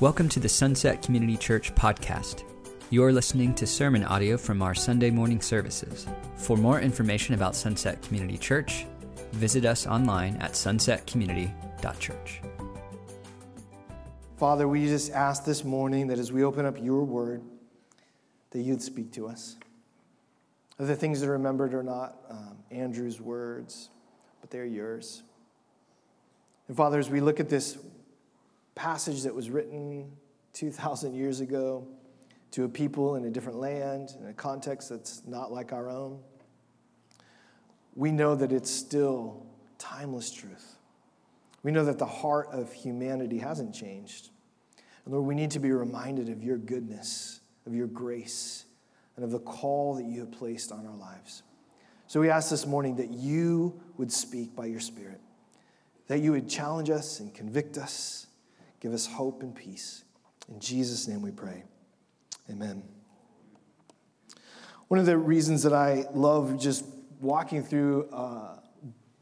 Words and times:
Welcome 0.00 0.30
to 0.30 0.40
the 0.40 0.48
Sunset 0.48 1.02
Community 1.02 1.36
Church 1.36 1.74
podcast. 1.74 2.44
You're 2.88 3.12
listening 3.12 3.54
to 3.56 3.66
sermon 3.66 4.02
audio 4.02 4.38
from 4.38 4.62
our 4.62 4.74
Sunday 4.74 5.10
morning 5.10 5.42
services. 5.42 6.06
For 6.36 6.56
more 6.56 6.80
information 6.80 7.34
about 7.34 7.54
Sunset 7.54 8.00
Community 8.00 8.38
Church, 8.38 8.86
visit 9.32 9.66
us 9.66 9.86
online 9.86 10.36
at 10.36 10.52
sunsetcommunity.church. 10.52 12.40
Father, 14.38 14.66
we 14.66 14.86
just 14.86 15.12
ask 15.12 15.44
this 15.44 15.64
morning 15.64 16.06
that 16.06 16.18
as 16.18 16.32
we 16.32 16.44
open 16.44 16.64
up 16.64 16.82
your 16.82 17.04
word, 17.04 17.42
that 18.52 18.60
you'd 18.62 18.80
speak 18.80 19.12
to 19.12 19.28
us. 19.28 19.56
The 20.78 20.96
things 20.96 21.20
that 21.20 21.28
are 21.28 21.32
remembered 21.32 21.74
are 21.74 21.82
not 21.82 22.16
um, 22.30 22.56
Andrew's 22.70 23.20
words, 23.20 23.90
but 24.40 24.50
they're 24.50 24.64
yours. 24.64 25.22
And 26.68 26.76
Father, 26.76 26.98
as 26.98 27.10
we 27.10 27.20
look 27.20 27.38
at 27.38 27.50
this 27.50 27.76
passage 28.80 29.24
that 29.24 29.34
was 29.34 29.50
written 29.50 30.10
2,000 30.54 31.12
years 31.12 31.40
ago 31.40 31.86
to 32.50 32.64
a 32.64 32.68
people 32.68 33.16
in 33.16 33.26
a 33.26 33.30
different 33.30 33.58
land, 33.58 34.08
in 34.18 34.26
a 34.26 34.32
context 34.32 34.88
that's 34.88 35.20
not 35.26 35.52
like 35.52 35.70
our 35.70 35.90
own, 35.90 36.18
we 37.94 38.10
know 38.10 38.34
that 38.34 38.52
it's 38.52 38.70
still 38.70 39.44
timeless 39.76 40.30
truth. 40.30 40.76
We 41.62 41.72
know 41.72 41.84
that 41.84 41.98
the 41.98 42.06
heart 42.06 42.48
of 42.52 42.72
humanity 42.72 43.36
hasn't 43.36 43.74
changed. 43.74 44.30
And 45.04 45.12
Lord, 45.12 45.26
we 45.26 45.34
need 45.34 45.50
to 45.50 45.58
be 45.58 45.72
reminded 45.72 46.30
of 46.30 46.42
your 46.42 46.56
goodness, 46.56 47.40
of 47.66 47.74
your 47.74 47.86
grace, 47.86 48.64
and 49.14 49.26
of 49.26 49.30
the 49.30 49.40
call 49.40 49.96
that 49.96 50.06
you 50.06 50.20
have 50.20 50.32
placed 50.32 50.72
on 50.72 50.86
our 50.86 50.96
lives. 50.96 51.42
So 52.06 52.18
we 52.18 52.30
ask 52.30 52.48
this 52.48 52.64
morning 52.64 52.96
that 52.96 53.10
you 53.10 53.78
would 53.98 54.10
speak 54.10 54.56
by 54.56 54.64
your 54.64 54.80
Spirit, 54.80 55.20
that 56.06 56.20
you 56.20 56.32
would 56.32 56.48
challenge 56.48 56.88
us 56.88 57.20
and 57.20 57.34
convict 57.34 57.76
us 57.76 58.28
Give 58.80 58.92
us 58.92 59.06
hope 59.06 59.42
and 59.42 59.54
peace. 59.54 60.04
In 60.48 60.58
Jesus' 60.58 61.06
name 61.06 61.22
we 61.22 61.30
pray. 61.30 61.64
Amen. 62.50 62.82
One 64.88 64.98
of 64.98 65.06
the 65.06 65.16
reasons 65.16 65.62
that 65.62 65.72
I 65.72 66.06
love 66.12 66.58
just 66.58 66.84
walking 67.20 67.62
through 67.62 68.08
uh, 68.10 68.56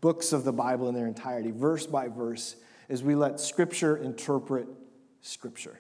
books 0.00 0.32
of 0.32 0.44
the 0.44 0.52
Bible 0.52 0.88
in 0.88 0.94
their 0.94 1.06
entirety, 1.06 1.50
verse 1.50 1.86
by 1.86 2.08
verse, 2.08 2.56
is 2.88 3.02
we 3.02 3.14
let 3.14 3.40
Scripture 3.40 3.96
interpret 3.96 4.66
Scripture. 5.20 5.78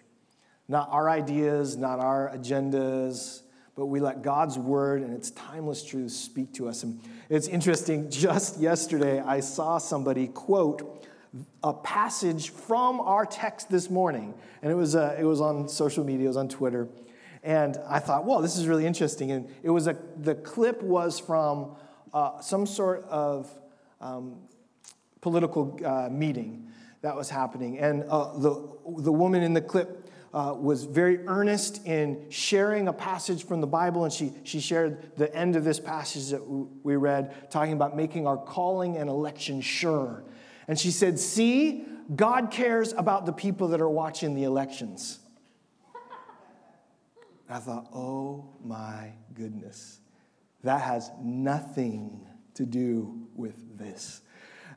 Not 0.66 0.88
our 0.90 1.08
ideas, 1.08 1.76
not 1.76 2.00
our 2.00 2.30
agendas, 2.34 3.42
but 3.76 3.86
we 3.86 4.00
let 4.00 4.22
God's 4.22 4.58
word 4.58 5.02
and 5.02 5.14
its 5.14 5.30
timeless 5.30 5.84
truths 5.84 6.14
speak 6.14 6.52
to 6.54 6.68
us. 6.68 6.82
And 6.82 7.00
it's 7.30 7.46
interesting, 7.46 8.10
just 8.10 8.60
yesterday, 8.60 9.20
I 9.20 9.40
saw 9.40 9.78
somebody 9.78 10.26
quote 10.26 11.06
a 11.62 11.72
passage 11.72 12.50
from 12.50 13.00
our 13.00 13.26
text 13.26 13.70
this 13.70 13.90
morning. 13.90 14.34
And 14.62 14.72
it 14.72 14.74
was, 14.74 14.94
uh, 14.94 15.16
it 15.18 15.24
was 15.24 15.40
on 15.40 15.68
social 15.68 16.04
media, 16.04 16.26
it 16.26 16.28
was 16.28 16.36
on 16.36 16.48
Twitter. 16.48 16.88
And 17.42 17.78
I 17.88 17.98
thought, 17.98 18.24
well, 18.24 18.40
this 18.40 18.56
is 18.56 18.66
really 18.66 18.86
interesting. 18.86 19.30
And 19.30 19.48
it 19.62 19.70
was 19.70 19.86
a, 19.86 19.96
the 20.16 20.34
clip 20.34 20.82
was 20.82 21.18
from 21.18 21.76
uh, 22.12 22.40
some 22.40 22.66
sort 22.66 23.04
of 23.04 23.50
um, 24.00 24.36
political 25.20 25.78
uh, 25.84 26.08
meeting 26.10 26.68
that 27.02 27.14
was 27.14 27.30
happening. 27.30 27.78
And 27.78 28.04
uh, 28.04 28.36
the, 28.38 28.50
the 28.98 29.12
woman 29.12 29.42
in 29.42 29.54
the 29.54 29.60
clip 29.60 30.10
uh, 30.34 30.54
was 30.58 30.84
very 30.84 31.26
earnest 31.26 31.86
in 31.86 32.26
sharing 32.28 32.88
a 32.88 32.92
passage 32.92 33.46
from 33.46 33.60
the 33.60 33.66
Bible, 33.66 34.04
and 34.04 34.12
she, 34.12 34.32
she 34.44 34.60
shared 34.60 35.16
the 35.16 35.34
end 35.34 35.56
of 35.56 35.64
this 35.64 35.80
passage 35.80 36.30
that 36.30 36.42
we 36.82 36.96
read, 36.96 37.50
talking 37.50 37.72
about 37.72 37.96
making 37.96 38.26
our 38.26 38.36
calling 38.36 38.96
and 38.96 39.08
election 39.08 39.60
sure. 39.60 40.24
And 40.68 40.78
she 40.78 40.90
said, 40.90 41.18
See, 41.18 41.84
God 42.14 42.50
cares 42.50 42.92
about 42.92 43.26
the 43.26 43.32
people 43.32 43.68
that 43.68 43.80
are 43.80 43.88
watching 43.88 44.34
the 44.34 44.44
elections. 44.44 45.18
I 47.50 47.58
thought, 47.58 47.88
oh 47.94 48.44
my 48.62 49.12
goodness, 49.32 50.00
that 50.64 50.82
has 50.82 51.10
nothing 51.22 52.26
to 52.54 52.66
do 52.66 53.26
with 53.34 53.78
this. 53.78 54.20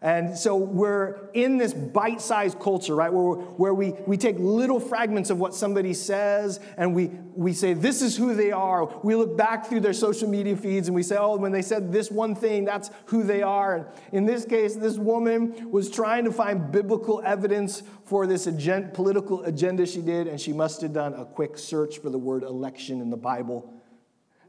And 0.04 0.36
so 0.36 0.56
we're 0.56 1.30
in 1.34 1.58
this 1.58 1.76
bite 1.76 2.22
sized 2.22 2.60
culture, 2.60 2.96
right, 2.96 3.14
where, 3.14 3.36
where 3.36 3.74
we, 3.74 3.92
we 4.08 4.18
take 4.18 4.36
little 4.40 4.80
fragments 4.80 5.30
of 5.30 5.40
what 5.40 5.54
somebody 5.54 5.94
says 5.94 6.60
and 6.76 6.96
we, 6.96 7.12
we 7.36 7.54
say, 7.54 7.74
this 7.74 8.02
is 8.02 8.18
who 8.18 8.34
they 8.34 8.52
are. 8.52 8.86
We 9.04 9.16
look 9.16 9.38
back 9.38 9.68
through 9.68 9.82
their 9.82 9.94
social 9.94 10.28
media 10.28 10.58
feeds 10.58 10.88
and 10.88 10.96
we 10.96 11.04
say, 11.04 11.18
oh, 11.18 11.38
when 11.38 11.52
they 11.52 11.62
said 11.62 11.92
this 11.92 12.10
one 12.10 12.34
thing, 12.34 12.66
that's 12.66 12.90
who 13.06 13.22
they 13.22 13.44
are. 13.44 13.76
And 13.76 13.86
in 14.12 14.26
this 14.26 14.44
case, 14.44 14.76
this 14.76 14.98
woman 14.98 15.70
was 15.70 15.92
trying 15.92 16.26
to 16.26 16.32
find 16.32 16.72
biblical 16.72 17.22
evidence 17.24 17.84
for 18.04 18.26
this 18.26 18.46
political 18.94 19.44
agenda 19.44 19.86
she 19.86 20.02
did, 20.02 20.28
and 20.28 20.42
she 20.42 20.52
must 20.52 20.82
have 20.82 20.94
done 20.94 21.14
a 21.14 21.26
quick 21.26 21.58
search 21.58 22.00
for 22.00 22.10
the 22.10 22.18
word 22.18 22.44
election 22.44 23.02
in 23.02 23.10
the 23.12 23.18
Bible 23.18 23.72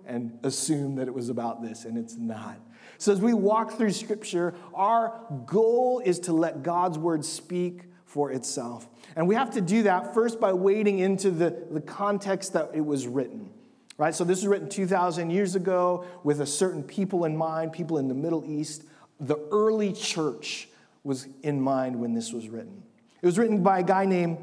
and 0.06 0.38
assumed 0.42 0.98
that 0.98 1.08
it 1.08 1.14
was 1.14 1.28
about 1.28 1.62
this, 1.62 1.84
and 1.84 1.96
it's 1.96 2.16
not. 2.16 2.58
So, 3.02 3.10
as 3.10 3.20
we 3.20 3.34
walk 3.34 3.72
through 3.72 3.90
Scripture, 3.90 4.54
our 4.74 5.20
goal 5.44 6.00
is 6.04 6.20
to 6.20 6.32
let 6.32 6.62
God's 6.62 7.00
word 7.00 7.24
speak 7.24 7.86
for 8.04 8.30
itself. 8.30 8.86
And 9.16 9.26
we 9.26 9.34
have 9.34 9.50
to 9.54 9.60
do 9.60 9.82
that 9.82 10.14
first 10.14 10.38
by 10.38 10.52
wading 10.52 11.00
into 11.00 11.32
the, 11.32 11.64
the 11.68 11.80
context 11.80 12.52
that 12.52 12.70
it 12.74 12.80
was 12.86 13.08
written. 13.08 13.50
Right? 13.98 14.14
So, 14.14 14.22
this 14.22 14.38
was 14.38 14.46
written 14.46 14.68
2,000 14.68 15.30
years 15.30 15.56
ago 15.56 16.04
with 16.22 16.42
a 16.42 16.46
certain 16.46 16.84
people 16.84 17.24
in 17.24 17.36
mind, 17.36 17.72
people 17.72 17.98
in 17.98 18.06
the 18.06 18.14
Middle 18.14 18.44
East. 18.46 18.84
The 19.18 19.36
early 19.50 19.92
church 19.92 20.68
was 21.02 21.26
in 21.42 21.60
mind 21.60 21.98
when 21.98 22.14
this 22.14 22.32
was 22.32 22.48
written. 22.48 22.84
It 23.20 23.26
was 23.26 23.36
written 23.36 23.64
by 23.64 23.80
a 23.80 23.82
guy 23.82 24.04
named 24.04 24.38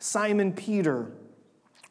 Simon 0.00 0.52
Peter, 0.52 1.12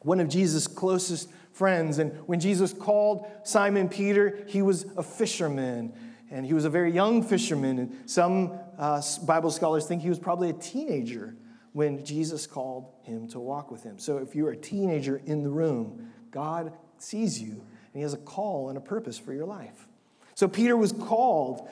one 0.02 0.20
of 0.20 0.28
Jesus' 0.28 0.68
closest 0.68 1.28
friends. 1.56 1.98
And 1.98 2.12
when 2.26 2.38
Jesus 2.38 2.72
called 2.72 3.26
Simon 3.42 3.88
Peter, 3.88 4.44
he 4.46 4.60
was 4.60 4.84
a 4.96 5.02
fisherman. 5.02 5.92
And 6.30 6.44
he 6.44 6.52
was 6.52 6.64
a 6.64 6.70
very 6.70 6.92
young 6.92 7.22
fisherman. 7.22 7.78
And 7.78 8.10
some 8.10 8.58
uh, 8.78 9.00
Bible 9.24 9.50
scholars 9.50 9.86
think 9.86 10.02
he 10.02 10.08
was 10.10 10.18
probably 10.18 10.50
a 10.50 10.54
teenager 10.54 11.34
when 11.72 12.04
Jesus 12.04 12.46
called 12.46 12.92
him 13.02 13.26
to 13.28 13.40
walk 13.40 13.70
with 13.70 13.82
him. 13.82 13.98
So 13.98 14.18
if 14.18 14.34
you're 14.34 14.50
a 14.50 14.56
teenager 14.56 15.20
in 15.24 15.42
the 15.42 15.50
room, 15.50 16.10
God 16.30 16.72
sees 16.98 17.40
you 17.40 17.52
and 17.52 17.94
he 17.94 18.02
has 18.02 18.12
a 18.12 18.18
call 18.18 18.68
and 18.68 18.76
a 18.76 18.80
purpose 18.80 19.18
for 19.18 19.32
your 19.32 19.46
life. 19.46 19.88
So 20.34 20.48
Peter 20.48 20.76
was 20.76 20.92
called 20.92 21.66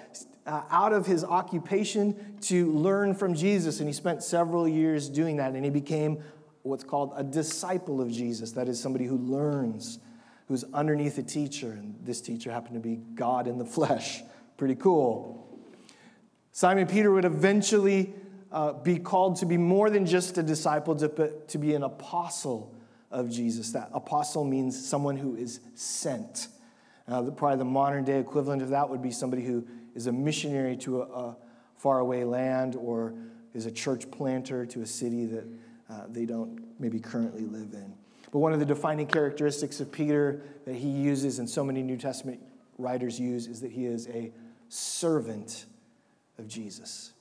uh, 0.46 0.62
out 0.70 0.92
of 0.92 1.06
his 1.06 1.24
occupation 1.24 2.36
to 2.42 2.72
learn 2.72 3.14
from 3.14 3.34
Jesus, 3.34 3.80
and 3.80 3.88
he 3.88 3.92
spent 3.92 4.22
several 4.22 4.68
years 4.68 5.08
doing 5.08 5.36
that, 5.36 5.52
and 5.52 5.64
he 5.64 5.70
became 5.70 6.22
what's 6.64 6.82
called 6.82 7.12
a 7.14 7.22
disciple 7.22 8.00
of 8.00 8.10
Jesus. 8.10 8.52
That 8.52 8.68
is 8.68 8.80
somebody 8.80 9.04
who 9.04 9.18
learns, 9.18 10.00
who's 10.48 10.64
underneath 10.72 11.18
a 11.18 11.22
teacher. 11.22 11.70
And 11.70 11.94
this 12.02 12.20
teacher 12.20 12.50
happened 12.50 12.74
to 12.74 12.80
be 12.80 12.96
God 12.96 13.46
in 13.46 13.58
the 13.58 13.64
flesh. 13.64 14.22
Pretty 14.56 14.74
cool. 14.74 15.46
Simon 16.52 16.86
Peter 16.86 17.12
would 17.12 17.24
eventually 17.24 18.14
uh, 18.50 18.72
be 18.72 18.98
called 18.98 19.36
to 19.36 19.46
be 19.46 19.56
more 19.56 19.90
than 19.90 20.06
just 20.06 20.38
a 20.38 20.42
disciple, 20.42 20.96
to, 20.96 21.32
to 21.48 21.58
be 21.58 21.74
an 21.74 21.82
apostle 21.82 22.74
of 23.10 23.30
Jesus. 23.30 23.72
That 23.72 23.90
apostle 23.92 24.44
means 24.44 24.88
someone 24.88 25.16
who 25.16 25.36
is 25.36 25.60
sent. 25.74 26.48
Uh, 27.06 27.22
probably 27.30 27.58
the 27.58 27.64
modern 27.64 28.04
day 28.04 28.18
equivalent 28.18 28.62
of 28.62 28.70
that 28.70 28.88
would 28.88 29.02
be 29.02 29.10
somebody 29.10 29.44
who 29.44 29.66
is 29.94 30.06
a 30.06 30.12
missionary 30.12 30.76
to 30.78 31.02
a, 31.02 31.04
a 31.04 31.36
faraway 31.76 32.24
land 32.24 32.74
or 32.74 33.12
is 33.52 33.66
a 33.66 33.70
church 33.70 34.10
planter 34.10 34.64
to 34.64 34.80
a 34.80 34.86
city 34.86 35.26
that 35.26 35.44
uh, 35.90 36.02
they 36.08 36.24
don't 36.24 36.62
maybe 36.78 36.98
currently 36.98 37.42
live 37.42 37.72
in. 37.72 37.92
But 38.32 38.38
one 38.40 38.52
of 38.52 38.58
the 38.58 38.66
defining 38.66 39.06
characteristics 39.06 39.80
of 39.80 39.92
Peter 39.92 40.42
that 40.64 40.74
he 40.74 40.88
uses 40.88 41.38
and 41.38 41.48
so 41.48 41.64
many 41.64 41.82
New 41.82 41.96
Testament 41.96 42.40
writers 42.78 43.20
use 43.20 43.46
is 43.46 43.60
that 43.60 43.70
he 43.70 43.86
is 43.86 44.08
a 44.08 44.32
servant 44.68 45.66
of 46.38 46.48
Jesus. 46.48 47.12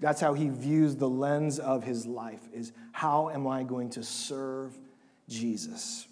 That's 0.00 0.20
how 0.20 0.34
he 0.34 0.48
views 0.48 0.96
the 0.96 1.08
lens 1.08 1.58
of 1.58 1.84
his 1.84 2.06
life 2.06 2.40
is 2.52 2.72
how 2.92 3.30
am 3.30 3.46
I 3.46 3.62
going 3.62 3.90
to 3.90 4.02
serve 4.02 4.76
Jesus? 5.28 6.06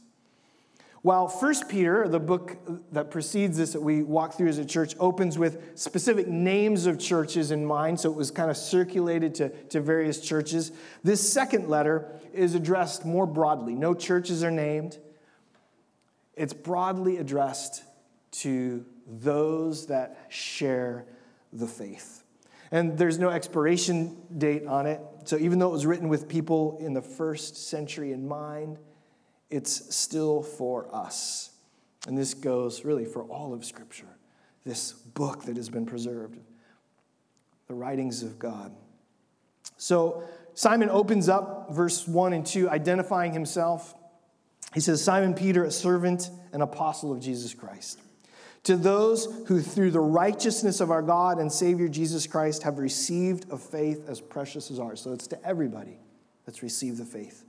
While 1.09 1.27
First 1.27 1.71
Peter, 1.71 2.07
the 2.07 2.21
book 2.21 2.59
that 2.93 3.11
precedes 3.11 3.57
this 3.57 3.73
that 3.73 3.81
we 3.81 4.03
walk 4.03 4.35
through 4.35 4.49
as 4.49 4.59
a 4.59 4.65
church, 4.67 4.95
opens 5.01 5.39
with 5.39 5.79
specific 5.79 6.29
names 6.29 6.85
of 6.85 6.99
churches 6.99 7.51
in 7.51 7.65
mind, 7.65 7.99
so 7.99 8.11
it 8.11 8.15
was 8.15 8.31
kind 8.31 8.51
of 8.51 8.59
circulated 8.59 9.35
to, 9.37 9.49
to 9.69 9.81
various 9.81 10.21
churches. 10.21 10.71
This 11.03 11.27
second 11.27 11.71
letter 11.71 12.13
is 12.35 12.55
addressed 12.55 13.07
more 13.07 13.25
broadly. 13.25 13.75
No 13.75 13.95
churches 13.95 14.45
are 14.45 14.51
named. 14.51 14.99
It's 16.37 16.53
broadly 16.53 17.17
addressed 17.17 17.85
to 18.43 18.85
those 19.07 19.87
that 19.87 20.27
share 20.29 21.07
the 21.55 21.67
faith. 21.67 22.23
And 22.71 22.99
there's 22.99 23.19
no 23.19 23.31
expiration 23.31 24.15
date 24.37 24.67
on 24.67 24.85
it. 24.85 25.01
So 25.25 25.39
even 25.39 25.59
though 25.59 25.71
it 25.71 25.73
was 25.73 25.87
written 25.87 26.11
with 26.11 26.29
people 26.29 26.77
in 26.83 26.93
the 26.93 27.01
first 27.01 27.57
century 27.57 28.13
in 28.13 28.29
mind, 28.29 28.77
it's 29.50 29.95
still 29.95 30.43
for 30.43 30.95
us. 30.95 31.50
And 32.06 32.17
this 32.17 32.35
goes 32.35 32.85
really 32.85 33.05
for 33.05 33.23
all 33.25 33.53
of 33.53 33.65
Scripture, 33.65 34.09
this 34.65 34.93
book 34.93 35.45
that 35.45 35.56
has 35.56 35.69
been 35.69 35.87
preserved, 35.87 36.39
the 37.67 37.75
writings 37.75 38.23
of 38.23 38.39
God. 38.39 38.73
So, 39.77 40.23
Simon 40.55 40.91
opens 40.91 41.29
up 41.29 41.69
verse 41.71 42.09
1 42.09 42.33
and 42.33 42.45
2, 42.45 42.69
identifying 42.69 43.33
himself. 43.33 43.95
He 44.75 44.81
says, 44.81 45.03
Simon 45.03 45.35
Peter, 45.35 45.65
a 45.65 45.71
servant 45.71 46.31
and 46.53 46.62
apostle 46.62 47.12
of 47.12 47.21
Jesus 47.21 47.55
Christ. 47.55 48.00
To 48.65 48.77
those 48.77 49.45
who, 49.47 49.62
through 49.62 49.93
the 49.93 50.00
righteousness 50.00 50.81
of 50.81 50.91
our 50.91 51.00
God 51.00 51.39
and 51.39 51.50
Savior 51.50 51.89
Jesus 51.89 52.27
Christ, 52.27 52.65
have 52.65 52.79
received 52.79 53.50
a 53.53 53.56
faith 53.56 54.09
as 54.09 54.21
precious 54.21 54.71
as 54.71 54.81
ours. 54.81 55.00
So 55.00 55.12
it's 55.12 55.29
to 55.29 55.47
everybody 55.47 56.00
that's 56.45 56.62
received 56.62 56.99
the 56.99 57.05
faith. 57.05 57.45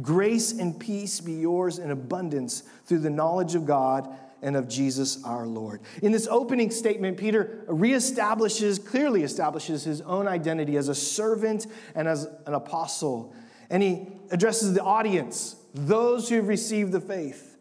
Grace 0.00 0.52
and 0.52 0.78
peace 0.78 1.20
be 1.20 1.32
yours 1.32 1.78
in 1.78 1.90
abundance 1.90 2.62
through 2.86 3.00
the 3.00 3.10
knowledge 3.10 3.54
of 3.54 3.66
God 3.66 4.08
and 4.42 4.56
of 4.56 4.68
Jesus 4.68 5.22
our 5.24 5.46
Lord. 5.46 5.80
In 6.02 6.12
this 6.12 6.26
opening 6.28 6.70
statement, 6.70 7.18
Peter 7.18 7.64
reestablishes, 7.68 8.84
clearly 8.84 9.22
establishes 9.22 9.84
his 9.84 10.00
own 10.02 10.26
identity 10.26 10.76
as 10.76 10.88
a 10.88 10.94
servant 10.94 11.66
and 11.94 12.08
as 12.08 12.28
an 12.46 12.54
apostle. 12.54 13.34
And 13.68 13.82
he 13.82 14.06
addresses 14.30 14.74
the 14.74 14.82
audience, 14.82 15.56
those 15.74 16.28
who 16.28 16.36
have 16.36 16.48
received 16.48 16.92
the 16.92 17.00
faith. 17.00 17.58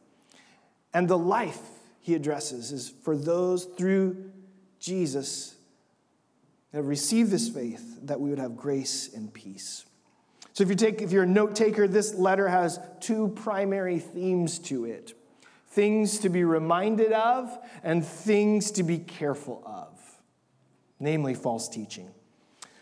And 0.94 1.08
the 1.08 1.18
life 1.18 1.60
he 2.02 2.16
addresses 2.16 2.72
is 2.72 2.90
for 3.04 3.16
those 3.18 3.66
through 3.66 4.32
Jesus 4.80 5.56
that 6.72 6.78
have 6.78 6.88
received 6.88 7.32
this 7.32 7.50
faith 7.50 8.00
that 8.04 8.20
we 8.20 8.30
would 8.30 8.40
have 8.40 8.56
grace 8.56 9.14
and 9.14 9.34
peace. 9.34 9.86
So 10.60 10.64
if 10.64 10.70
you 10.70 10.76
take 10.76 11.02
if 11.02 11.14
you're 11.14 11.24
a 11.24 11.26
note 11.26 11.56
taker, 11.56 11.88
this 11.88 12.16
letter 12.16 12.50
has 12.50 12.82
two 13.00 13.30
primary 13.30 13.98
themes 13.98 14.60
to 14.60 14.84
it 14.84 15.14
things 15.70 16.20
to 16.20 16.28
be 16.28 16.44
reminded 16.44 17.14
of 17.14 17.58
and 17.82 18.06
things 18.06 18.72
to 18.72 18.84
be 18.84 18.98
careful 18.98 19.64
of, 19.66 19.98
namely 21.00 21.34
false 21.34 21.70
teaching. 21.70 22.10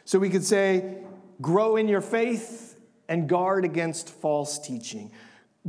So 0.06 0.18
we 0.18 0.31
could 0.31 0.44
say, 0.44 1.03
grow 1.39 1.75
in 1.75 1.88
your 1.88 2.01
faith 2.01 2.79
and 3.07 3.29
guard 3.29 3.63
against 3.63 4.09
false 4.09 4.57
teaching. 4.57 5.12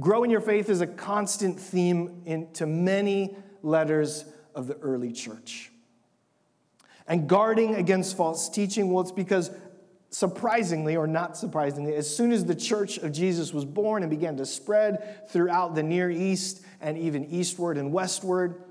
Grow 0.00 0.24
in 0.24 0.30
your 0.30 0.40
faith 0.40 0.70
is 0.70 0.80
a 0.80 0.86
constant 0.86 1.60
theme 1.60 2.22
into 2.24 2.64
many 2.64 3.36
letters 3.62 4.24
of 4.54 4.66
the 4.66 4.78
early 4.78 5.12
church. 5.12 5.70
And 7.06 7.28
guarding 7.28 7.74
against 7.74 8.16
false 8.16 8.48
teaching, 8.48 8.90
well, 8.90 9.02
it's 9.02 9.12
because 9.12 9.50
surprisingly 10.10 10.96
or 10.96 11.06
not 11.06 11.36
surprisingly, 11.36 11.94
as 11.94 12.14
soon 12.14 12.32
as 12.32 12.44
the 12.44 12.54
church 12.54 12.98
of 12.98 13.12
Jesus 13.12 13.52
was 13.52 13.64
born 13.64 14.02
and 14.02 14.10
began 14.10 14.36
to 14.38 14.46
spread 14.46 15.28
throughout 15.30 15.74
the 15.74 15.82
Near 15.82 16.10
East 16.10 16.64
and 16.80 16.96
even 16.96 17.26
eastward 17.26 17.76
and 17.76 17.92
westward, 17.92 18.62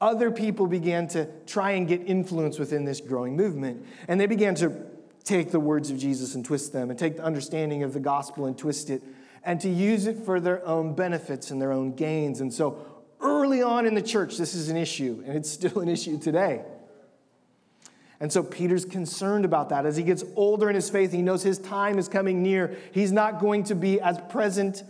other 0.00 0.30
people 0.30 0.66
began 0.66 1.06
to 1.08 1.28
try 1.46 1.72
and 1.72 1.86
get 1.86 2.06
influence 2.06 2.58
within 2.58 2.84
this 2.84 3.00
growing 3.00 3.36
movement. 3.36 3.84
And 4.08 4.18
they 4.18 4.26
began 4.26 4.54
to 4.56 4.74
take 5.24 5.50
the 5.50 5.60
words 5.60 5.90
of 5.90 5.98
Jesus 5.98 6.34
and 6.34 6.44
twist 6.44 6.72
them, 6.72 6.88
and 6.88 6.98
take 6.98 7.16
the 7.16 7.22
understanding 7.22 7.82
of 7.82 7.92
the 7.92 8.00
gospel 8.00 8.46
and 8.46 8.56
twist 8.56 8.88
it, 8.88 9.02
and 9.44 9.60
to 9.60 9.68
use 9.68 10.06
it 10.06 10.16
for 10.24 10.40
their 10.40 10.66
own 10.66 10.94
benefits 10.94 11.50
and 11.50 11.60
their 11.60 11.72
own 11.72 11.92
gains. 11.92 12.40
And 12.40 12.52
so 12.52 12.78
early 13.20 13.62
on 13.62 13.86
in 13.86 13.94
the 13.94 14.02
church, 14.02 14.38
this 14.38 14.54
is 14.54 14.70
an 14.70 14.78
issue, 14.78 15.22
and 15.26 15.36
it's 15.36 15.50
still 15.50 15.80
an 15.80 15.88
issue 15.88 16.18
today. 16.18 16.62
And 18.20 18.30
so 18.30 18.42
Peter's 18.42 18.84
concerned 18.84 19.46
about 19.46 19.70
that. 19.70 19.86
As 19.86 19.96
he 19.96 20.02
gets 20.02 20.22
older 20.36 20.68
in 20.68 20.74
his 20.74 20.90
faith, 20.90 21.10
he 21.10 21.22
knows 21.22 21.42
his 21.42 21.58
time 21.58 21.98
is 21.98 22.06
coming 22.06 22.42
near. 22.42 22.76
He's 22.92 23.12
not 23.12 23.40
going 23.40 23.64
to 23.64 23.74
be 23.74 24.00
as 24.00 24.18
present 24.28 24.82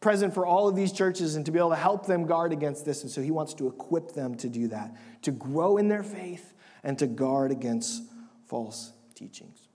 present 0.00 0.34
for 0.34 0.44
all 0.44 0.68
of 0.68 0.76
these 0.76 0.92
churches 0.92 1.34
and 1.34 1.46
to 1.46 1.50
be 1.50 1.58
able 1.58 1.70
to 1.70 1.76
help 1.76 2.04
them 2.04 2.26
guard 2.26 2.52
against 2.52 2.84
this. 2.84 3.02
And 3.02 3.10
so 3.10 3.22
he 3.22 3.30
wants 3.30 3.54
to 3.54 3.66
equip 3.66 4.12
them 4.12 4.34
to 4.36 4.50
do 4.50 4.68
that, 4.68 4.94
to 5.22 5.30
grow 5.30 5.78
in 5.78 5.88
their 5.88 6.02
faith 6.02 6.52
and 6.82 6.98
to 6.98 7.06
guard 7.06 7.50
against 7.50 8.02
false 8.46 8.92
teachings. 9.14 9.66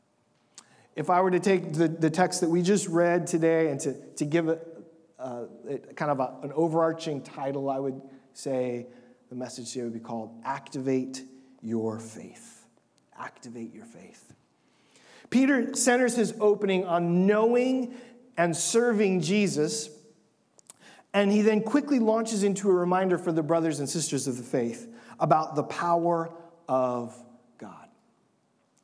If 0.96 1.10
I 1.10 1.22
were 1.22 1.32
to 1.32 1.40
take 1.40 1.74
the, 1.74 1.88
the 1.88 2.12
text 2.12 2.42
that 2.42 2.50
we 2.50 2.62
just 2.62 2.88
read 2.88 3.26
today 3.26 3.72
and 3.72 3.80
to, 3.80 3.94
to 4.18 4.26
give 4.26 4.50
it 4.50 5.96
kind 5.96 6.12
of 6.12 6.20
a, 6.20 6.36
an 6.44 6.54
overarching 6.54 7.24
title, 7.24 7.68
I 7.68 7.80
would 7.80 8.00
say 8.34 8.86
the 9.30 9.36
message 9.36 9.74
here 9.74 9.86
would 9.86 9.94
be 9.94 10.00
called 10.00 10.40
Activate 10.46 11.24
Your 11.64 11.98
Faith 11.98 12.59
activate 13.20 13.74
your 13.74 13.86
faith. 13.86 14.34
Peter 15.30 15.76
centers 15.76 16.16
his 16.16 16.34
opening 16.40 16.86
on 16.86 17.28
knowing 17.28 17.94
and 18.38 18.56
serving 18.56 19.22
Jesus, 19.22 19.90
and 21.14 21.32
he 21.32 21.42
then 21.42 21.62
quickly 21.62 22.00
launches 22.00 22.44
into 22.44 22.70
a 22.70 22.74
reminder 22.74 23.18
for 23.18 23.32
the 23.32 23.44
brothers 23.44 23.80
and 23.80 23.90
sisters 23.90 24.28
of 24.28 24.38
the 24.38 24.44
faith 24.44 24.88
about 25.20 25.56
the 25.56 25.64
power 25.64 26.32
of 26.68 27.16
God. 27.58 27.90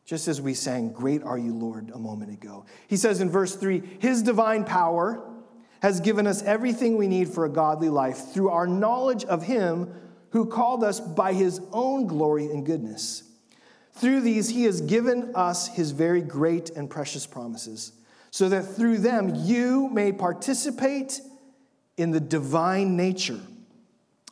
Just 0.05 0.27
as 0.27 0.41
we 0.41 0.53
sang, 0.53 0.91
Great 0.91 1.23
are 1.23 1.37
you, 1.37 1.53
Lord, 1.53 1.91
a 1.91 1.97
moment 1.97 2.31
ago. 2.31 2.65
He 2.87 2.97
says 2.97 3.21
in 3.21 3.29
verse 3.29 3.55
3 3.55 3.81
His 3.99 4.21
divine 4.21 4.65
power 4.65 5.23
has 5.81 5.99
given 5.99 6.27
us 6.27 6.43
everything 6.43 6.97
we 6.97 7.07
need 7.07 7.29
for 7.29 7.45
a 7.45 7.49
godly 7.49 7.89
life 7.89 8.33
through 8.33 8.49
our 8.49 8.67
knowledge 8.67 9.23
of 9.25 9.43
Him 9.43 9.93
who 10.31 10.45
called 10.45 10.83
us 10.83 10.99
by 10.99 11.33
His 11.33 11.61
own 11.71 12.07
glory 12.07 12.45
and 12.45 12.65
goodness. 12.65 13.23
Through 13.95 14.21
these, 14.21 14.49
he 14.49 14.63
has 14.63 14.81
given 14.81 15.31
us 15.35 15.67
his 15.67 15.91
very 15.91 16.21
great 16.21 16.69
and 16.71 16.89
precious 16.89 17.25
promises, 17.25 17.93
so 18.29 18.49
that 18.49 18.63
through 18.63 18.97
them 18.97 19.33
you 19.35 19.89
may 19.89 20.11
participate 20.11 21.21
in 21.97 22.11
the 22.11 22.19
divine 22.19 22.97
nature, 22.97 23.39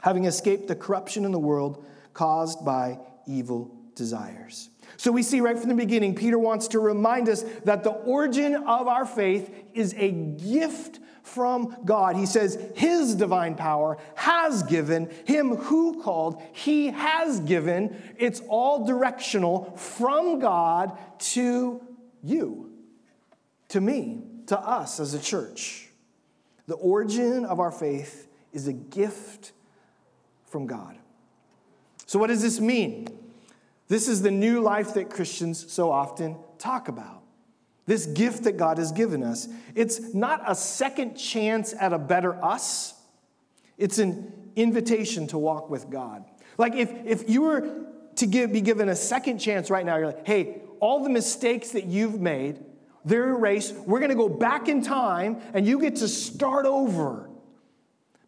having 0.02 0.26
escaped 0.26 0.68
the 0.68 0.76
corruption 0.76 1.24
in 1.24 1.32
the 1.32 1.40
world 1.40 1.86
caused 2.14 2.66
by 2.66 3.00
evil 3.26 3.74
desires. 3.96 4.70
So 4.98 5.12
we 5.12 5.24
see 5.24 5.40
right 5.40 5.58
from 5.58 5.70
the 5.70 5.76
beginning, 5.76 6.14
Peter 6.16 6.38
wants 6.38 6.68
to 6.70 6.80
remind 6.80 7.30
us 7.30 7.44
that 7.64 7.84
the 7.84 7.92
origin 7.92 8.56
of 8.56 8.88
our 8.88 9.06
faith 9.06 9.50
is 9.74 9.94
a 9.98 10.12
gift 10.12 11.00
from 11.24 11.76
God. 11.86 12.16
He 12.16 12.26
says, 12.26 12.60
His 12.76 13.16
divine 13.16 13.56
power 13.56 13.98
has 14.16 14.62
given, 14.64 15.10
Him 15.26 15.56
who 15.56 16.02
called, 16.04 16.42
He 16.52 16.88
has 16.88 17.40
given. 17.40 18.00
It's 18.18 18.42
all 18.48 18.86
directional 18.86 19.76
from 19.78 20.40
God 20.40 20.98
to 21.20 21.82
you, 22.22 22.72
to 23.70 23.82
me, 23.82 24.22
to 24.48 24.60
us 24.60 25.00
as 25.00 25.14
a 25.14 25.20
church. 25.20 25.90
The 26.68 26.76
origin 26.76 27.46
of 27.46 27.60
our 27.60 27.72
faith 27.72 28.28
is 28.52 28.68
a 28.68 28.74
gift 28.74 29.54
from 30.46 30.68
God. 30.68 30.98
So, 32.06 32.20
what 32.20 32.28
does 32.28 32.42
this 32.42 32.60
mean? 32.60 33.08
This 33.88 34.08
is 34.08 34.22
the 34.22 34.32
new 34.32 34.62
life 34.62 34.94
that 34.94 35.10
Christians 35.10 35.72
so 35.72 35.92
often 35.92 36.38
talk 36.58 36.88
about. 36.88 37.23
This 37.86 38.06
gift 38.06 38.44
that 38.44 38.58
God 38.58 38.78
has 38.78 38.92
given 38.92 39.24
us. 39.24 39.48
It's 39.76 40.14
not 40.14 40.42
a 40.48 40.56
second 40.56 41.16
chance 41.16 41.74
at 41.80 41.92
a 41.94 42.00
better 42.00 42.44
us, 42.44 42.94
it's 43.78 43.98
an 43.98 44.32
invitation 44.56 45.28
to 45.28 45.38
walk 45.38 45.70
with 45.70 45.90
God. 45.90 46.24
Like 46.58 46.76
if, 46.76 46.92
if 47.06 47.30
you 47.30 47.42
were 47.42 47.86
to 48.16 48.26
give, 48.28 48.54
be 48.54 48.62
given 48.62 48.90
a 48.90 48.96
second 48.96 49.40
chance 49.40 49.70
right 49.70 49.86
now, 49.86 49.98
you're 49.98 50.08
like, 50.08 50.28
hey, 50.28 50.62
all 50.80 51.04
the 51.04 51.10
mistakes 51.10 51.72
that 51.72 51.86
you've 51.86 52.22
made, 52.22 52.60
they're 53.04 53.30
erased. 53.30 53.76
We're 53.76 54.00
going 54.00 54.12
to 54.12 54.16
go 54.16 54.30
back 54.30 54.68
in 54.68 54.82
time 54.82 55.42
and 55.54 55.66
you 55.66 55.80
get 55.80 55.98
to 55.98 56.08
start 56.08 56.66
over. 56.66 57.30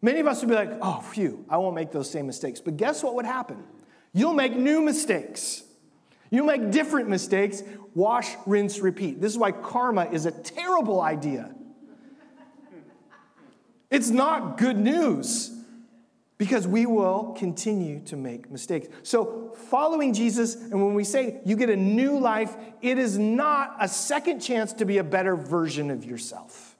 Many 0.02 0.20
of 0.20 0.26
us 0.26 0.40
would 0.40 0.48
be 0.48 0.54
like, 0.54 0.72
oh, 0.82 1.00
phew, 1.00 1.44
I 1.48 1.56
won't 1.56 1.74
make 1.74 1.92
those 1.92 2.10
same 2.10 2.26
mistakes. 2.26 2.60
But 2.60 2.76
guess 2.76 3.02
what 3.02 3.14
would 3.14 3.24
happen? 3.24 3.62
You'll 4.12 4.34
make 4.34 4.54
new 4.56 4.80
mistakes. 4.80 5.62
You 6.30 6.44
make 6.44 6.70
different 6.70 7.08
mistakes, 7.08 7.62
wash, 7.94 8.34
rinse, 8.46 8.80
repeat. 8.80 9.20
This 9.20 9.32
is 9.32 9.38
why 9.38 9.52
karma 9.52 10.06
is 10.10 10.26
a 10.26 10.32
terrible 10.32 11.00
idea. 11.00 11.54
It's 13.90 14.10
not 14.10 14.58
good 14.58 14.76
news 14.76 15.52
because 16.38 16.66
we 16.66 16.84
will 16.84 17.34
continue 17.38 18.00
to 18.06 18.16
make 18.16 18.50
mistakes. 18.50 18.88
So, 19.02 19.54
following 19.70 20.12
Jesus, 20.12 20.54
and 20.54 20.84
when 20.84 20.94
we 20.94 21.04
say 21.04 21.40
you 21.44 21.56
get 21.56 21.70
a 21.70 21.76
new 21.76 22.18
life, 22.18 22.54
it 22.82 22.98
is 22.98 23.16
not 23.16 23.76
a 23.80 23.88
second 23.88 24.40
chance 24.40 24.72
to 24.74 24.84
be 24.84 24.98
a 24.98 25.04
better 25.04 25.36
version 25.36 25.90
of 25.90 26.04
yourself. 26.04 26.76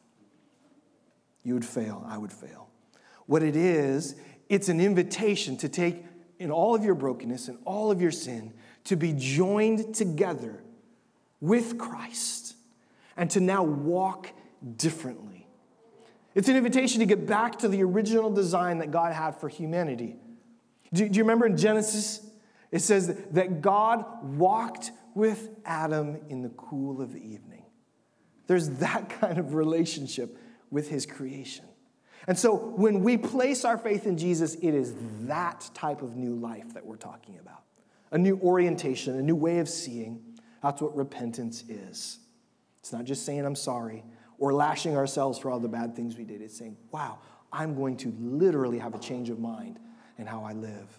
You 1.42 1.54
would 1.54 1.64
fail, 1.64 2.04
I 2.06 2.18
would 2.18 2.32
fail. 2.32 2.68
What 3.26 3.42
it 3.42 3.56
is, 3.56 4.16
it's 4.48 4.68
an 4.68 4.80
invitation 4.80 5.56
to 5.58 5.68
take 5.68 6.04
in 6.38 6.50
all 6.50 6.74
of 6.74 6.84
your 6.84 6.94
brokenness 6.94 7.48
and 7.48 7.58
all 7.64 7.90
of 7.90 8.02
your 8.02 8.10
sin 8.10 8.52
to 8.86 8.96
be 8.96 9.12
joined 9.12 9.94
together 9.94 10.62
with 11.40 11.76
Christ 11.76 12.54
and 13.16 13.30
to 13.30 13.40
now 13.40 13.62
walk 13.62 14.32
differently. 14.76 15.46
It's 16.34 16.48
an 16.48 16.56
invitation 16.56 17.00
to 17.00 17.06
get 17.06 17.26
back 17.26 17.58
to 17.60 17.68
the 17.68 17.82
original 17.82 18.30
design 18.30 18.78
that 18.78 18.90
God 18.90 19.12
had 19.12 19.40
for 19.40 19.48
humanity. 19.48 20.16
Do, 20.92 21.08
do 21.08 21.16
you 21.16 21.24
remember 21.24 21.46
in 21.46 21.56
Genesis? 21.56 22.24
It 22.70 22.80
says 22.80 23.18
that 23.32 23.60
God 23.60 24.04
walked 24.22 24.92
with 25.14 25.48
Adam 25.64 26.18
in 26.28 26.42
the 26.42 26.50
cool 26.50 27.00
of 27.00 27.12
the 27.12 27.18
evening. 27.18 27.64
There's 28.46 28.68
that 28.78 29.08
kind 29.20 29.38
of 29.38 29.54
relationship 29.54 30.38
with 30.70 30.88
his 30.88 31.06
creation. 31.06 31.64
And 32.28 32.38
so 32.38 32.54
when 32.54 33.02
we 33.02 33.16
place 33.16 33.64
our 33.64 33.78
faith 33.78 34.06
in 34.06 34.18
Jesus, 34.18 34.56
it 34.56 34.74
is 34.74 34.94
that 35.22 35.70
type 35.74 36.02
of 36.02 36.16
new 36.16 36.34
life 36.34 36.74
that 36.74 36.84
we're 36.84 36.96
talking 36.96 37.38
about 37.38 37.62
a 38.16 38.18
new 38.18 38.38
orientation, 38.38 39.18
a 39.18 39.22
new 39.22 39.36
way 39.36 39.58
of 39.58 39.68
seeing. 39.68 40.18
That's 40.62 40.80
what 40.80 40.96
repentance 40.96 41.64
is. 41.68 42.18
It's 42.78 42.90
not 42.90 43.04
just 43.04 43.26
saying, 43.26 43.44
I'm 43.44 43.54
sorry, 43.54 44.04
or 44.38 44.54
lashing 44.54 44.96
ourselves 44.96 45.38
for 45.38 45.50
all 45.50 45.60
the 45.60 45.68
bad 45.68 45.94
things 45.94 46.16
we 46.16 46.24
did. 46.24 46.40
It's 46.40 46.56
saying, 46.56 46.78
wow, 46.90 47.18
I'm 47.52 47.74
going 47.74 47.98
to 47.98 48.14
literally 48.18 48.78
have 48.78 48.94
a 48.94 48.98
change 48.98 49.28
of 49.28 49.38
mind 49.38 49.78
in 50.16 50.24
how 50.26 50.44
I 50.44 50.54
live 50.54 50.98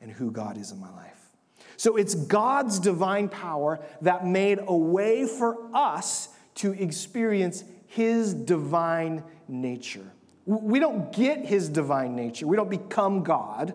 and 0.00 0.10
who 0.10 0.30
God 0.30 0.56
is 0.56 0.72
in 0.72 0.80
my 0.80 0.90
life. 0.92 1.28
So 1.76 1.96
it's 1.96 2.14
God's 2.14 2.78
divine 2.78 3.28
power 3.28 3.78
that 4.00 4.26
made 4.26 4.58
a 4.66 4.74
way 4.74 5.26
for 5.26 5.58
us 5.74 6.30
to 6.54 6.72
experience 6.72 7.64
His 7.86 8.32
divine 8.32 9.22
nature. 9.46 10.10
We 10.46 10.78
don't 10.78 11.12
get 11.12 11.44
His 11.44 11.68
divine 11.68 12.16
nature, 12.16 12.46
we 12.46 12.56
don't 12.56 12.70
become 12.70 13.24
God, 13.24 13.74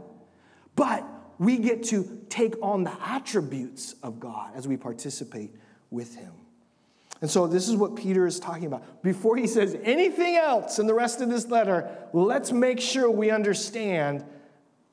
but 0.76 1.06
we 1.38 1.58
get 1.58 1.84
to 1.86 2.21
take 2.32 2.56
on 2.64 2.84
the 2.84 2.94
attributes 3.04 3.96
of 4.02 4.20
God 4.20 4.52
as 4.56 4.68
we 4.68 4.78
participate 4.78 5.54
with 5.92 6.16
Him. 6.16 6.32
And 7.22 7.30
so, 7.30 7.46
this 7.46 7.70
is 7.70 7.76
what 7.76 7.96
Peter 7.96 8.26
is 8.26 8.40
talking 8.40 8.66
about. 8.66 9.04
Before 9.04 9.38
he 9.38 9.46
says 9.46 9.78
anything 9.84 10.38
else 10.38 10.80
in 10.80 10.88
the 10.88 10.94
rest 10.94 11.22
of 11.22 11.30
this 11.30 11.48
letter, 11.48 11.88
let's 12.14 12.52
make 12.52 12.80
sure 12.80 13.12
we 13.12 13.30
understand 13.30 14.26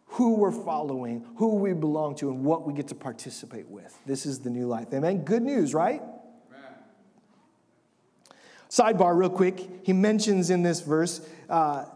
who 0.08 0.34
we're 0.34 0.52
following, 0.52 1.24
who 1.36 1.54
we 1.54 1.72
belong 1.72 2.16
to, 2.16 2.30
and 2.30 2.44
what 2.44 2.66
we 2.66 2.74
get 2.74 2.88
to 2.88 2.94
participate 2.94 3.68
with. 3.68 3.98
This 4.04 4.26
is 4.26 4.40
the 4.40 4.50
new 4.50 4.66
life. 4.66 4.88
Amen. 4.92 5.24
Good 5.24 5.42
news, 5.42 5.72
right? 5.72 6.02
Sidebar, 8.68 9.16
real 9.16 9.30
quick. 9.30 9.66
He 9.82 9.94
mentions 9.94 10.50
in 10.50 10.62
this 10.62 10.80
verse, 10.80 11.26
uh, 11.48 11.86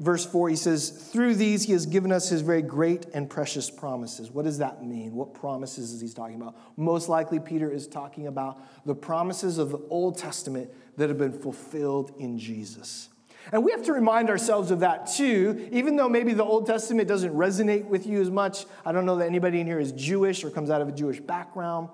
verse 0.00 0.24
4, 0.24 0.48
he 0.48 0.56
says, 0.56 0.90
Through 0.90 1.36
these 1.36 1.64
he 1.64 1.72
has 1.72 1.86
given 1.86 2.12
us 2.12 2.28
his 2.28 2.40
very 2.42 2.62
great 2.62 3.06
and 3.14 3.28
precious 3.28 3.70
promises. 3.70 4.30
What 4.30 4.44
does 4.44 4.58
that 4.58 4.84
mean? 4.84 5.14
What 5.14 5.34
promises 5.34 5.92
is 5.92 6.00
he 6.00 6.08
talking 6.08 6.36
about? 6.36 6.56
Most 6.76 7.08
likely, 7.08 7.40
Peter 7.40 7.70
is 7.70 7.86
talking 7.86 8.26
about 8.26 8.60
the 8.84 8.94
promises 8.94 9.58
of 9.58 9.70
the 9.70 9.80
Old 9.90 10.18
Testament 10.18 10.70
that 10.96 11.08
have 11.08 11.18
been 11.18 11.32
fulfilled 11.32 12.12
in 12.18 12.38
Jesus. 12.38 13.08
And 13.52 13.64
we 13.64 13.70
have 13.70 13.84
to 13.84 13.92
remind 13.92 14.28
ourselves 14.28 14.70
of 14.70 14.80
that 14.80 15.06
too, 15.06 15.68
even 15.70 15.96
though 15.96 16.08
maybe 16.08 16.32
the 16.32 16.44
Old 16.44 16.66
Testament 16.66 17.06
doesn't 17.06 17.32
resonate 17.32 17.84
with 17.84 18.06
you 18.06 18.20
as 18.20 18.30
much. 18.30 18.66
I 18.84 18.92
don't 18.92 19.06
know 19.06 19.16
that 19.16 19.26
anybody 19.26 19.60
in 19.60 19.66
here 19.66 19.78
is 19.78 19.92
Jewish 19.92 20.42
or 20.42 20.50
comes 20.50 20.68
out 20.68 20.80
of 20.80 20.88
a 20.88 20.92
Jewish 20.92 21.20
background. 21.20 21.88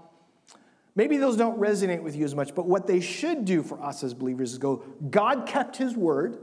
Maybe 0.95 1.17
those 1.17 1.37
don't 1.37 1.59
resonate 1.59 2.03
with 2.03 2.17
you 2.17 2.25
as 2.25 2.35
much, 2.35 2.55
but 2.55 2.67
what 2.67 2.87
they 2.87 3.01
should 3.01 3.45
do 3.45 3.63
for 3.63 3.83
us 3.83 4.03
as 4.03 4.13
believers 4.13 4.53
is 4.53 4.59
go, 4.59 4.83
God 5.11 5.47
kept 5.47 5.77
his 5.77 5.97
word, 5.97 6.39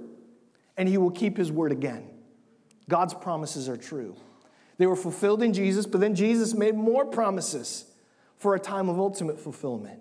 and 0.79 0.87
he 0.87 0.97
will 0.97 1.11
keep 1.11 1.35
his 1.37 1.51
word 1.51 1.73
again. 1.73 2.07
God's 2.87 3.13
promises 3.13 3.67
are 3.67 3.77
true. 3.77 4.15
They 4.77 4.87
were 4.87 4.95
fulfilled 4.95 5.43
in 5.43 5.53
Jesus, 5.53 5.85
but 5.85 5.99
then 5.99 6.15
Jesus 6.15 6.53
made 6.53 6.73
more 6.73 7.05
promises 7.05 7.83
for 8.37 8.55
a 8.55 8.59
time 8.59 8.87
of 8.87 8.97
ultimate 8.97 9.37
fulfillment. 9.37 9.99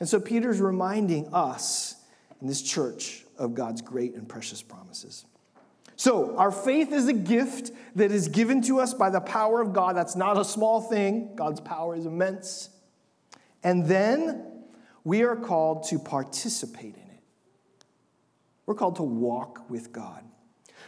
And 0.00 0.08
so 0.08 0.18
Peter's 0.18 0.62
reminding 0.62 1.28
us 1.34 1.96
in 2.40 2.48
this 2.48 2.62
church 2.62 3.24
of 3.36 3.54
God's 3.54 3.82
great 3.82 4.14
and 4.14 4.26
precious 4.26 4.62
promises. 4.62 5.26
So, 5.96 6.36
our 6.36 6.50
faith 6.50 6.92
is 6.92 7.06
a 7.06 7.12
gift 7.12 7.70
that 7.94 8.10
is 8.10 8.26
given 8.26 8.62
to 8.62 8.80
us 8.80 8.92
by 8.92 9.10
the 9.10 9.20
power 9.20 9.60
of 9.60 9.72
God. 9.72 9.94
That's 9.94 10.16
not 10.16 10.36
a 10.36 10.44
small 10.44 10.80
thing, 10.80 11.36
God's 11.36 11.60
power 11.60 11.94
is 11.94 12.04
immense. 12.04 12.70
And 13.62 13.86
then 13.86 14.44
we 15.04 15.22
are 15.22 15.36
called 15.36 15.84
to 15.90 16.00
participate 16.00 16.96
in. 16.96 17.03
We're 18.66 18.74
called 18.74 18.96
to 18.96 19.02
walk 19.02 19.68
with 19.68 19.92
God. 19.92 20.24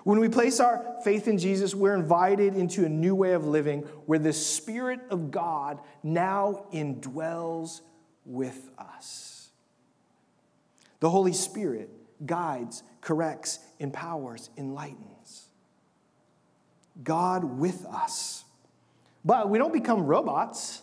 When 0.04 0.20
we 0.20 0.28
place 0.28 0.60
our 0.60 0.96
faith 1.02 1.26
in 1.26 1.38
Jesus, 1.38 1.74
we're 1.74 1.94
invited 1.94 2.54
into 2.54 2.84
a 2.84 2.88
new 2.88 3.14
way 3.14 3.32
of 3.32 3.46
living 3.46 3.80
where 4.06 4.18
the 4.18 4.32
Spirit 4.32 5.00
of 5.10 5.30
God 5.30 5.80
now 6.02 6.66
indwells 6.72 7.80
with 8.24 8.70
us. 8.78 9.50
The 11.00 11.10
Holy 11.10 11.32
Spirit 11.32 11.90
guides, 12.24 12.82
corrects, 13.00 13.58
empowers, 13.78 14.48
enlightens. 14.56 15.48
God 17.02 17.44
with 17.58 17.84
us. 17.86 18.44
But 19.24 19.50
we 19.50 19.58
don't 19.58 19.72
become 19.72 20.06
robots. 20.06 20.82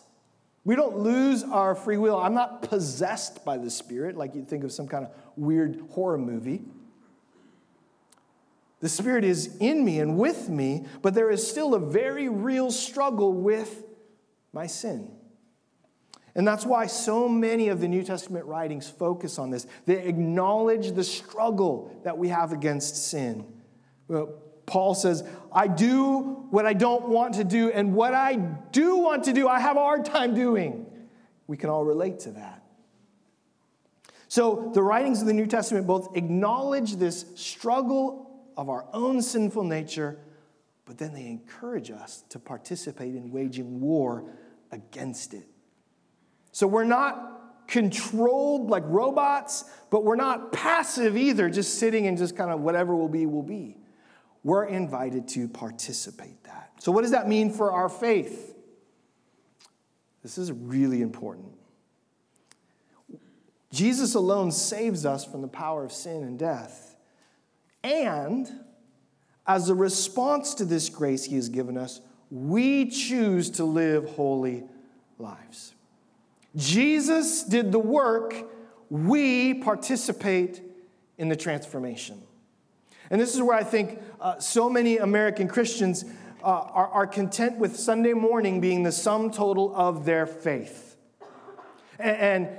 We 0.66 0.76
don't 0.76 0.98
lose 0.98 1.44
our 1.44 1.76
free 1.76 1.98
will. 1.98 2.20
I'm 2.20 2.34
not 2.34 2.62
possessed 2.62 3.44
by 3.44 3.58
the 3.58 3.70
Spirit 3.70 4.16
like 4.16 4.36
you'd 4.36 4.48
think 4.48 4.64
of 4.64 4.72
some 4.72 4.88
kind 4.88 5.06
of 5.06 5.12
weird 5.36 5.82
horror 5.92 6.18
movie. 6.18 6.62
The 8.84 8.90
Spirit 8.90 9.24
is 9.24 9.56
in 9.62 9.86
me 9.86 10.02
and 10.02 10.18
with 10.18 10.50
me, 10.50 10.84
but 11.02 11.14
there 11.14 11.30
is 11.30 11.48
still 11.48 11.74
a 11.74 11.80
very 11.80 12.28
real 12.28 12.70
struggle 12.70 13.32
with 13.32 13.82
my 14.52 14.68
sin. 14.68 15.10
And 16.36 16.46
that's 16.46 16.66
why 16.66 16.88
so 16.88 17.30
many 17.30 17.70
of 17.70 17.80
the 17.80 17.88
New 17.88 18.04
Testament 18.04 18.46
writings 18.46 18.90
focus 18.90 19.40
on 19.40 19.52
this. 19.52 19.68
They 19.86 20.06
acknowledge 20.06 20.92
the 20.92 21.04
struggle 21.06 21.98
that 22.04 22.18
we 22.18 22.28
have 22.28 22.52
against 22.52 23.08
sin. 23.08 23.46
Paul 24.66 24.96
says, 24.96 25.24
I 25.54 25.70
do 25.70 26.46
what 26.50 26.66
I 26.66 26.74
don't 26.74 27.08
want 27.08 27.36
to 27.36 27.46
do, 27.46 27.72
and 27.72 27.96
what 27.96 28.14
I 28.14 28.36
do 28.36 28.98
want 28.98 29.24
to 29.24 29.32
do, 29.32 29.48
I 29.48 29.62
have 29.62 29.78
a 29.78 29.80
hard 29.80 30.04
time 30.04 30.36
doing. 30.36 30.86
We 31.48 31.56
can 31.56 31.70
all 31.70 31.86
relate 31.86 32.20
to 32.20 32.32
that. 32.32 32.62
So 34.28 34.72
the 34.74 34.84
writings 34.84 35.22
of 35.22 35.28
the 35.28 35.34
New 35.34 35.48
Testament 35.48 35.88
both 35.88 36.18
acknowledge 36.18 36.98
this 36.98 37.24
struggle 37.36 38.30
of 38.58 38.70
our 38.70 38.86
own 38.94 39.22
sinful 39.22 39.64
nature, 39.64 40.20
but 40.86 40.98
then 40.98 41.14
they 41.14 41.26
encourage 41.28 41.92
us 41.92 42.24
to 42.30 42.40
participate 42.40 43.16
in 43.16 43.32
waging 43.32 43.80
war 43.80 44.26
against 44.72 45.34
it. 45.34 45.48
So 46.52 46.68
we're 46.68 46.84
not 46.84 47.68
controlled 47.68 48.70
like 48.70 48.84
robots, 48.86 49.66
but 49.90 50.04
we're 50.04 50.16
not 50.16 50.52
passive 50.52 51.16
either, 51.18 51.50
just 51.50 51.80
sitting 51.80 52.08
and 52.08 52.18
just 52.18 52.36
kind 52.36 52.52
of 52.52 52.62
whatever 52.62 52.96
will 52.96 53.10
be, 53.10 53.26
will 53.26 53.44
be. 53.44 53.78
We're 54.44 54.66
invited 54.66 55.28
to 55.30 55.48
participate 55.48 56.44
that. 56.44 56.72
So 56.80 56.92
what 56.92 57.02
does 57.02 57.12
that 57.12 57.28
mean 57.28 57.52
for 57.52 57.72
our 57.72 57.88
faith? 57.88 58.54
This 60.22 60.38
is 60.38 60.52
really 60.52 61.02
important. 61.02 61.54
Jesus 63.72 64.14
alone 64.16 64.52
saves 64.52 65.06
us 65.06 65.26
from 65.26 65.42
the 65.42 65.48
power 65.48 65.84
of 65.84 65.92
sin 65.92 66.24
and 66.24 66.38
death. 66.38 66.93
And 67.84 68.50
as 69.46 69.70
a 69.70 69.76
response 69.76 70.54
to 70.56 70.66
this 70.66 70.90
grace 70.90 71.26
he 71.26 71.36
has 71.36 71.50
given 71.50 71.78
us, 71.78 72.02
we 72.32 72.90
choose 72.90 73.50
to 73.52 73.66
live 73.66 74.10
holy 74.12 74.64
lives. 75.20 75.74
Jesus 76.56 77.44
did 77.44 77.72
the 77.72 77.80
work, 77.80 78.34
we 78.90 79.54
participate 79.56 80.62
in 81.18 81.30
the 81.30 81.36
transformation. 81.36 82.22
And 83.10 83.20
this 83.20 83.36
is 83.36 83.42
where 83.42 83.58
I 83.58 83.64
think 83.64 84.02
uh, 84.22 84.40
so 84.40 84.70
many 84.70 84.98
American 84.98 85.48
Christians 85.48 86.06
uh, 86.44 86.46
are, 86.46 86.88
are 86.88 87.08
content 87.08 87.58
with 87.58 87.76
Sunday 87.76 88.14
morning 88.14 88.62
being 88.62 88.84
the 88.84 88.92
sum 88.92 89.30
total 89.32 89.76
of 89.76 90.06
their 90.06 90.26
faith. 90.26 90.96
And, 92.00 92.50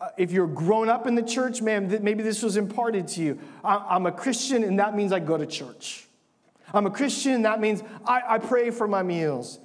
Uh, 0.00 0.08
if 0.16 0.32
you're 0.32 0.46
grown 0.46 0.88
up 0.88 1.06
in 1.06 1.14
the 1.14 1.22
church, 1.22 1.60
man, 1.60 1.98
maybe 2.02 2.22
this 2.22 2.42
was 2.42 2.56
imparted 2.56 3.06
to 3.06 3.22
you. 3.22 3.38
I'm 3.62 4.06
a 4.06 4.12
Christian, 4.12 4.64
and 4.64 4.78
that 4.78 4.96
means 4.96 5.12
I 5.12 5.20
go 5.20 5.36
to 5.36 5.44
church. 5.44 6.06
I'm 6.72 6.86
a 6.86 6.90
Christian, 6.90 7.42
that 7.42 7.60
means 7.60 7.82
I, 8.06 8.22
I 8.26 8.38
pray 8.38 8.70
for 8.70 8.88
my 8.88 9.02
meals. 9.02 9.58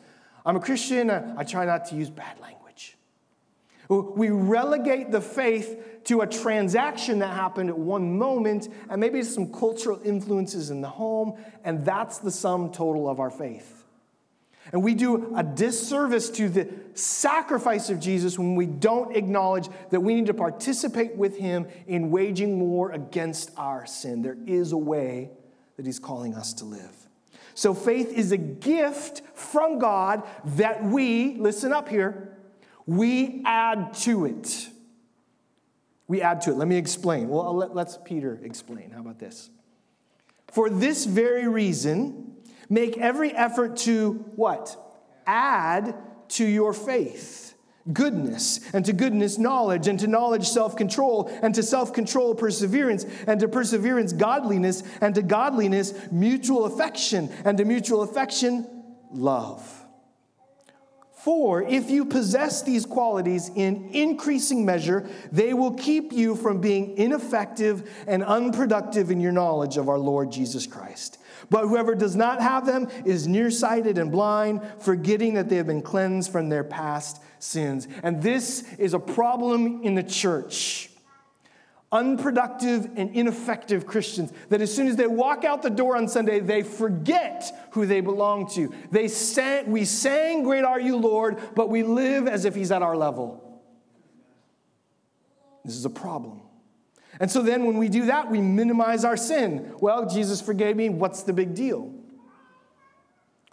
I'm 0.46 0.56
a 0.56 0.60
Christian, 0.60 1.10
uh, 1.10 1.36
I 1.38 1.44
try 1.44 1.66
not 1.66 1.86
to 1.86 1.96
use 1.96 2.10
bad 2.10 2.40
language. 2.42 2.98
We 3.88 4.30
relegate 4.30 5.12
the 5.12 5.22
faith 5.22 6.04
to 6.06 6.22
a 6.22 6.28
transaction 6.28 7.20
that 7.20 7.34
happened 7.34 7.70
at 7.70 7.78
one 7.78 8.18
moment 8.18 8.68
and 8.90 9.00
maybe 9.00 9.22
some 9.22 9.54
cultural 9.54 10.02
influences 10.04 10.72
in 10.72 10.82
the 10.82 10.90
home, 10.90 11.38
and 11.64 11.86
that's 11.86 12.18
the 12.18 12.32
sum 12.32 12.72
total 12.72 13.08
of 13.08 13.20
our 13.20 13.30
faith. 13.30 13.85
And 14.72 14.84
we 14.84 14.96
do 14.96 15.36
a 15.36 15.44
disservice 15.44 16.30
to 16.32 16.50
the 16.50 16.68
sacrifice 16.96 17.90
of 17.90 18.00
Jesus 18.00 18.40
when 18.40 18.56
we 18.56 18.66
don't 18.66 19.16
acknowledge 19.16 19.70
that 19.92 20.00
we 20.00 20.16
need 20.16 20.26
to 20.26 20.34
participate 20.34 21.16
with 21.16 21.38
him 21.38 21.68
in 21.88 22.10
waging 22.10 22.60
war 22.60 22.92
against 22.92 23.52
our 23.58 23.86
sin. 23.86 24.22
There 24.22 24.38
is 24.48 24.72
a 24.72 24.78
way 24.78 25.30
that 25.78 25.86
he's 25.86 26.00
calling 26.00 26.34
us 26.34 26.54
to 26.56 26.66
live. 26.66 26.96
So 27.54 27.74
faith 27.74 28.12
is 28.12 28.32
a 28.32 28.38
gift 28.38 29.22
from 29.34 29.80
God 29.80 30.24
that 30.44 30.84
we, 30.84 31.36
listen 31.38 31.72
up 31.72 31.88
here, 31.88 32.38
we 32.86 33.42
add 33.46 33.94
to 34.02 34.26
it. 34.26 34.70
We 36.08 36.22
add 36.22 36.42
to 36.42 36.52
it. 36.52 36.58
Let 36.58 36.68
me 36.68 36.78
explain. 36.78 37.30
Well, 37.30 37.56
let, 37.56 37.74
let's 37.74 37.98
Peter 38.04 38.40
explain. 38.44 38.92
How 38.92 39.00
about 39.00 39.20
this? 39.20 39.50
For 40.52 40.70
this 40.70 41.06
very 41.06 41.48
reason, 41.48 42.35
make 42.70 42.98
every 42.98 43.32
effort 43.32 43.78
to 43.78 44.14
what? 44.36 44.76
Add 45.26 45.96
to 46.30 46.46
your 46.46 46.74
faith 46.74 47.46
goodness, 47.94 48.60
and 48.74 48.84
to 48.86 48.94
goodness, 48.94 49.38
knowledge, 49.38 49.88
and 49.88 50.00
to 50.00 50.08
knowledge, 50.08 50.48
self 50.48 50.76
control, 50.76 51.30
and 51.42 51.54
to 51.56 51.64
self 51.64 51.94
control, 51.94 52.36
perseverance, 52.36 53.06
and 53.28 53.40
to 53.40 53.48
perseverance, 53.48 54.14
godliness, 54.14 54.84
and 55.02 55.16
to 55.16 55.22
godliness, 55.22 55.94
mutual 56.12 56.66
affection, 56.66 57.30
and 57.44 57.58
to 57.58 57.66
mutual 57.66 58.02
affection, 58.02 58.68
love. 59.12 59.72
For 61.24 61.64
if 61.64 61.90
you 61.90 62.06
possess 62.06 62.62
these 62.62 62.86
qualities 62.86 63.50
in 63.56 63.90
increasing 63.94 64.64
measure, 64.64 65.10
they 65.32 65.56
will 65.56 65.74
keep 65.74 66.14
you 66.14 66.36
from 66.36 66.62
being 66.62 66.98
ineffective 66.98 67.90
and 68.06 68.24
unproductive 68.24 69.10
in 69.10 69.20
your 69.20 69.32
knowledge 69.32 69.78
of 69.78 69.90
our 69.90 69.98
Lord 69.98 70.32
Jesus 70.32 70.68
Christ. 70.68 71.18
But 71.50 71.68
whoever 71.68 71.96
does 71.96 72.16
not 72.16 72.42
have 72.42 72.66
them 72.66 72.88
is 73.06 73.28
nearsighted 73.28 73.98
and 73.98 74.12
blind, 74.12 74.62
forgetting 74.80 75.36
that 75.36 75.50
they 75.50 75.58
have 75.58 75.68
been 75.68 75.82
cleansed 75.82 76.32
from 76.32 76.50
their 76.50 76.64
past 76.64 77.22
sins. 77.40 77.88
And 78.04 78.22
this 78.22 78.64
is 78.78 78.94
a 78.94 79.00
problem 79.00 79.84
in 79.84 79.96
the 79.96 80.04
church 80.04 80.90
unproductive 81.92 82.90
and 82.98 83.16
ineffective 83.16 83.86
Christians 83.86 84.34
that 84.50 84.60
as 84.60 84.74
soon 84.74 84.88
as 84.88 84.98
they 84.98 85.08
walk 85.08 85.46
out 85.46 85.62
the 85.62 85.70
door 85.70 85.96
on 85.96 86.08
Sunday, 86.08 86.40
they 86.40 86.62
forget 86.62 87.70
who 87.72 87.86
they 87.86 88.02
belong 88.02 88.50
to. 88.52 88.74
They 88.92 89.08
sang, 89.08 89.72
we 89.72 89.86
sang, 89.86 90.44
Great 90.44 90.66
Are 90.66 90.80
You, 90.80 90.98
Lord, 90.98 91.38
but 91.56 91.70
we 91.70 91.84
live 91.84 92.28
as 92.28 92.44
if 92.44 92.54
He's 92.54 92.72
at 92.72 92.82
our 92.82 92.98
level. 92.98 93.42
This 95.64 95.76
is 95.76 95.86
a 95.86 95.90
problem. 95.90 96.42
And 97.20 97.30
so 97.32 97.42
then 97.42 97.66
when 97.66 97.78
we 97.78 97.90
do 97.90 98.06
that, 98.08 98.30
we 98.30 98.42
minimize 98.42 99.06
our 99.06 99.18
sin. 99.18 99.74
Well, 99.80 100.10
Jesus 100.10 100.42
forgave 100.42 100.76
me. 100.76 100.90
What's 100.90 101.24
the 101.24 101.34
big 101.34 101.54
deal? 101.56 101.94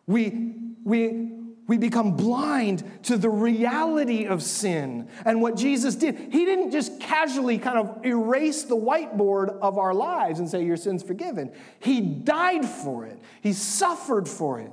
We, 0.06 0.54
we 0.84 1.32
we 1.68 1.78
become 1.78 2.16
blind 2.16 2.82
to 3.04 3.16
the 3.16 3.30
reality 3.30 4.26
of 4.26 4.42
sin 4.42 5.08
and 5.24 5.40
what 5.40 5.56
Jesus 5.56 5.94
did. 5.94 6.18
He 6.18 6.44
didn't 6.44 6.70
just 6.72 7.00
casually 7.00 7.56
kind 7.56 7.78
of 7.78 8.04
erase 8.04 8.64
the 8.64 8.76
whiteboard 8.76 9.58
of 9.60 9.78
our 9.78 9.94
lives 9.94 10.40
and 10.40 10.48
say, 10.48 10.64
Your 10.64 10.76
sin's 10.76 11.02
forgiven. 11.02 11.52
He 11.78 12.00
died 12.00 12.66
for 12.66 13.06
it, 13.06 13.18
He 13.40 13.52
suffered 13.52 14.28
for 14.28 14.60
it. 14.60 14.72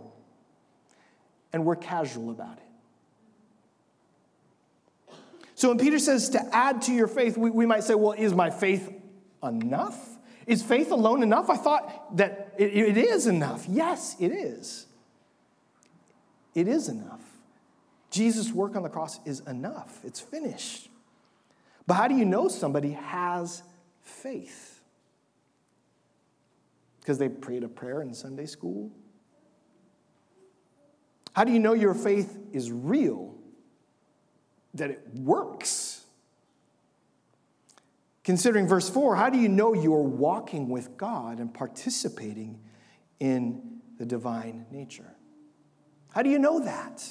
And 1.53 1.65
we're 1.65 1.75
casual 1.75 2.31
about 2.31 2.58
it. 2.58 2.68
So 5.59 5.67
when 5.67 5.77
Peter 5.77 5.99
says 5.99 6.29
to 6.29 6.55
add 6.55 6.83
to 6.83 6.93
your 6.93 7.09
faith, 7.09 7.37
we, 7.37 7.49
we 7.49 7.65
might 7.65 7.83
say, 7.83 7.93
Well, 7.93 8.13
is 8.13 8.33
my 8.33 8.49
faith 8.49 8.93
enough? 9.43 9.99
Is 10.47 10.63
faith 10.63 10.89
alone 10.89 11.21
enough? 11.21 11.49
I 11.49 11.57
thought 11.57 12.15
that 12.15 12.53
it, 12.57 12.73
it 12.73 12.97
is 12.97 13.27
enough. 13.27 13.65
Yes, 13.67 14.15
it 14.21 14.31
is. 14.31 14.87
It 16.55 16.69
is 16.69 16.87
enough. 16.87 17.19
Jesus' 18.09 18.53
work 18.53 18.77
on 18.77 18.83
the 18.83 18.89
cross 18.89 19.19
is 19.25 19.41
enough, 19.41 19.99
it's 20.05 20.21
finished. 20.21 20.87
But 21.85 21.95
how 21.95 22.07
do 22.07 22.15
you 22.15 22.23
know 22.23 22.47
somebody 22.47 22.91
has 22.91 23.61
faith? 24.01 24.79
Because 27.01 27.17
they 27.17 27.27
prayed 27.27 27.65
a 27.65 27.67
prayer 27.67 28.01
in 28.01 28.13
Sunday 28.13 28.45
school? 28.45 28.91
How 31.33 31.43
do 31.43 31.51
you 31.51 31.59
know 31.59 31.73
your 31.73 31.93
faith 31.93 32.37
is 32.53 32.71
real? 32.71 33.35
That 34.73 34.91
it 34.91 35.07
works? 35.13 36.05
Considering 38.23 38.67
verse 38.67 38.89
4, 38.89 39.15
how 39.15 39.29
do 39.29 39.39
you 39.39 39.49
know 39.49 39.73
you're 39.73 40.03
walking 40.03 40.69
with 40.69 40.97
God 40.97 41.39
and 41.39 41.51
participating 41.53 42.59
in 43.19 43.79
the 43.97 44.05
divine 44.05 44.65
nature? 44.71 45.15
How 46.13 46.21
do 46.21 46.29
you 46.29 46.39
know 46.39 46.59
that? 46.59 47.03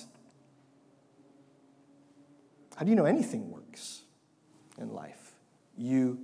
How 2.77 2.85
do 2.85 2.91
you 2.91 2.97
know 2.97 3.07
anything 3.07 3.51
works 3.51 4.03
in 4.79 4.93
life? 4.93 5.35
You 5.77 6.21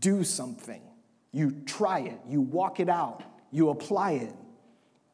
do 0.00 0.24
something, 0.24 0.82
you 1.30 1.62
try 1.64 2.00
it, 2.00 2.18
you 2.28 2.40
walk 2.40 2.80
it 2.80 2.88
out, 2.88 3.22
you 3.52 3.70
apply 3.70 4.12
it, 4.12 4.34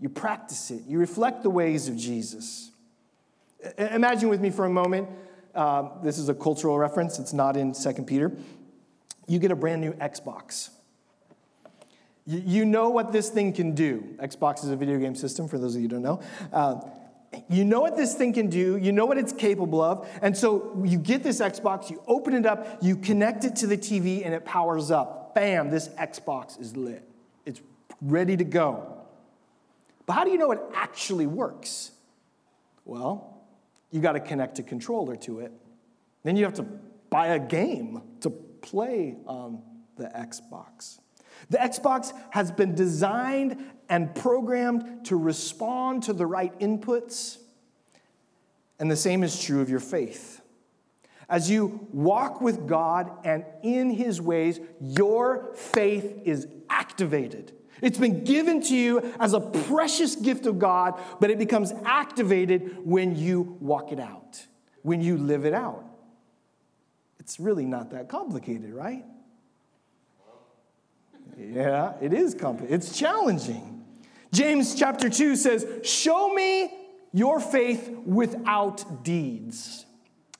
you 0.00 0.08
practice 0.08 0.70
it, 0.70 0.84
you 0.86 0.98
reflect 0.98 1.42
the 1.42 1.50
ways 1.50 1.88
of 1.88 1.96
Jesus. 1.96 2.70
Imagine 3.76 4.28
with 4.30 4.40
me 4.40 4.50
for 4.50 4.64
a 4.64 4.70
moment. 4.70 5.08
Uh, 5.54 5.88
this 6.02 6.18
is 6.18 6.28
a 6.28 6.34
cultural 6.34 6.78
reference, 6.78 7.18
it's 7.18 7.32
not 7.32 7.56
in 7.56 7.72
2 7.72 7.92
Peter. 8.04 8.32
You 9.26 9.38
get 9.38 9.50
a 9.50 9.56
brand 9.56 9.80
new 9.80 9.92
Xbox. 9.94 10.70
You 12.26 12.66
know 12.66 12.90
what 12.90 13.10
this 13.10 13.30
thing 13.30 13.54
can 13.54 13.74
do. 13.74 14.04
Xbox 14.18 14.62
is 14.62 14.70
a 14.70 14.76
video 14.76 14.98
game 14.98 15.14
system, 15.14 15.48
for 15.48 15.58
those 15.58 15.74
of 15.74 15.80
you 15.80 15.88
who 15.88 15.94
don't 15.94 16.02
know. 16.02 16.20
Uh, 16.52 16.80
you 17.48 17.64
know 17.64 17.80
what 17.80 17.96
this 17.96 18.14
thing 18.14 18.32
can 18.32 18.48
do, 18.48 18.76
you 18.76 18.92
know 18.92 19.06
what 19.06 19.18
it's 19.18 19.32
capable 19.32 19.82
of, 19.82 20.08
and 20.22 20.36
so 20.36 20.82
you 20.84 20.98
get 20.98 21.22
this 21.22 21.40
Xbox, 21.40 21.90
you 21.90 22.02
open 22.06 22.34
it 22.34 22.46
up, 22.46 22.82
you 22.82 22.96
connect 22.96 23.44
it 23.44 23.56
to 23.56 23.66
the 23.66 23.76
TV, 23.76 24.24
and 24.24 24.34
it 24.34 24.44
powers 24.44 24.90
up. 24.90 25.34
Bam, 25.34 25.70
this 25.70 25.88
Xbox 25.90 26.60
is 26.60 26.76
lit. 26.76 27.06
It's 27.44 27.60
ready 28.00 28.36
to 28.36 28.44
go. 28.44 29.04
But 30.06 30.14
how 30.14 30.24
do 30.24 30.30
you 30.30 30.38
know 30.38 30.52
it 30.52 30.60
actually 30.74 31.26
works? 31.26 31.90
Well, 32.84 33.37
you 33.90 34.00
got 34.00 34.12
to 34.12 34.20
connect 34.20 34.58
a 34.58 34.62
controller 34.62 35.16
to 35.16 35.40
it. 35.40 35.52
Then 36.22 36.36
you 36.36 36.44
have 36.44 36.54
to 36.54 36.66
buy 37.10 37.28
a 37.28 37.38
game 37.38 38.02
to 38.20 38.30
play 38.30 39.16
on 39.26 39.62
the 39.96 40.04
Xbox. 40.04 40.98
The 41.50 41.58
Xbox 41.58 42.12
has 42.30 42.50
been 42.50 42.74
designed 42.74 43.64
and 43.88 44.14
programmed 44.14 45.06
to 45.06 45.16
respond 45.16 46.02
to 46.04 46.12
the 46.12 46.26
right 46.26 46.58
inputs, 46.60 47.38
and 48.78 48.90
the 48.90 48.96
same 48.96 49.22
is 49.22 49.42
true 49.42 49.60
of 49.60 49.70
your 49.70 49.80
faith. 49.80 50.40
As 51.28 51.50
you 51.50 51.86
walk 51.92 52.40
with 52.40 52.66
God 52.66 53.10
and 53.24 53.44
in 53.62 53.90
His 53.90 54.20
ways, 54.20 54.60
your 54.80 55.54
faith 55.54 56.22
is 56.24 56.48
activated. 56.70 57.52
It's 57.82 57.98
been 57.98 58.24
given 58.24 58.62
to 58.62 58.76
you 58.76 59.14
as 59.20 59.32
a 59.32 59.40
precious 59.40 60.16
gift 60.16 60.46
of 60.46 60.58
God, 60.58 61.00
but 61.20 61.30
it 61.30 61.38
becomes 61.38 61.72
activated 61.84 62.78
when 62.84 63.16
you 63.16 63.56
walk 63.60 63.92
it 63.92 64.00
out, 64.00 64.46
when 64.82 65.00
you 65.00 65.16
live 65.16 65.44
it 65.44 65.54
out. 65.54 65.84
It's 67.20 67.38
really 67.38 67.66
not 67.66 67.90
that 67.90 68.08
complicated, 68.08 68.72
right? 68.72 69.04
Yeah, 71.38 71.92
it 72.00 72.12
is 72.12 72.34
complicated. 72.34 72.74
It's 72.74 72.98
challenging. 72.98 73.84
James 74.32 74.74
chapter 74.74 75.08
2 75.08 75.36
says, 75.36 75.66
Show 75.84 76.32
me 76.34 76.72
your 77.12 77.40
faith 77.40 77.88
without 78.04 79.04
deeds, 79.04 79.86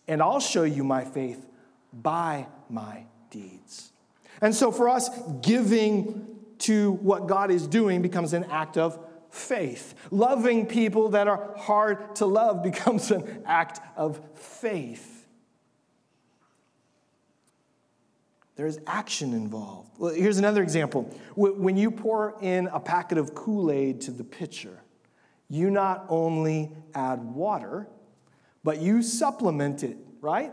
and 0.07 0.23
I'll 0.23 0.41
show 0.41 0.65
you 0.65 0.85
my 0.85 1.05
faith 1.05 1.47
by 1.93 2.47
my 2.69 3.05
deeds. 3.31 3.93
And 4.41 4.55
so 4.55 4.71
for 4.71 4.89
us, 4.89 5.09
giving 5.43 6.38
to 6.59 6.93
what 6.93 7.27
God 7.27 7.51
is 7.51 7.67
doing 7.67 8.03
becomes 8.03 8.33
an 8.33 8.45
act 8.45 8.77
of 8.77 8.99
faith. 9.31 9.95
Loving 10.11 10.67
people 10.67 11.11
that 11.11 11.29
are 11.29 11.55
hard 11.57 12.17
to 12.17 12.27
love 12.27 12.63
becomes 12.71 13.11
an 13.11 13.43
act 13.47 13.81
of 13.97 14.21
faith. 14.35 15.27
There's 18.57 18.79
action 18.89 19.35
involved. 19.35 19.91
Well, 19.99 20.13
here's 20.13 20.39
another 20.39 20.65
example. 20.65 21.05
When 21.37 21.77
you 21.77 21.93
pour 21.93 22.37
in 22.41 22.67
a 22.67 22.81
packet 22.81 23.17
of 23.17 23.33
Kool 23.33 23.71
Aid 23.71 24.01
to 24.03 24.11
the 24.11 24.25
pitcher, 24.25 24.83
you 25.49 25.71
not 25.71 26.07
only 26.09 26.73
add 26.93 27.23
water, 27.23 27.87
but 28.65 28.81
you 28.83 29.03
supplement 29.03 29.85
it, 29.85 29.97
right? 30.21 30.53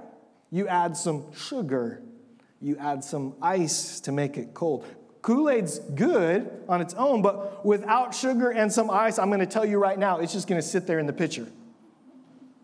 You 0.51 0.67
add 0.67 0.95
some 0.95 1.33
sugar, 1.33 2.03
you 2.61 2.77
add 2.77 3.03
some 3.03 3.35
ice 3.41 3.99
to 4.01 4.11
make 4.11 4.37
it 4.37 4.53
cold. 4.53 4.85
Kool 5.25 5.49
Aid's 5.49 5.79
good 5.79 6.51
on 6.69 6.81
its 6.81 6.93
own, 6.93 7.23
but 7.23 7.65
without 7.65 8.13
sugar 8.13 8.51
and 8.51 8.71
some 8.71 8.91
ice, 8.91 9.17
I'm 9.17 9.29
going 9.29 9.39
to 9.39 9.47
tell 9.47 9.65
you 9.65 9.79
right 9.79 9.97
now, 9.97 10.19
it's 10.19 10.31
just 10.31 10.47
going 10.47 10.61
to 10.61 10.67
sit 10.67 10.85
there 10.85 10.99
in 10.99 11.07
the 11.07 11.13
pitcher. 11.13 11.47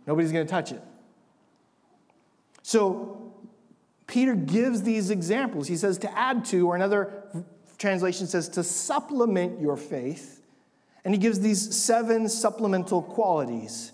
Nobody's 0.05 0.31
going 0.31 0.45
to 0.45 0.51
touch 0.51 0.71
it. 0.71 0.79
So 2.61 3.33
Peter 4.05 4.35
gives 4.35 4.83
these 4.83 5.09
examples. 5.09 5.67
He 5.67 5.75
says 5.75 5.97
to 5.97 6.15
add 6.15 6.45
to, 6.45 6.67
or 6.67 6.75
another 6.75 7.23
translation 7.79 8.27
says 8.27 8.47
to 8.49 8.63
supplement 8.63 9.59
your 9.59 9.75
faith. 9.75 10.43
And 11.03 11.15
he 11.15 11.19
gives 11.19 11.39
these 11.39 11.75
seven 11.75 12.29
supplemental 12.29 13.01
qualities 13.01 13.91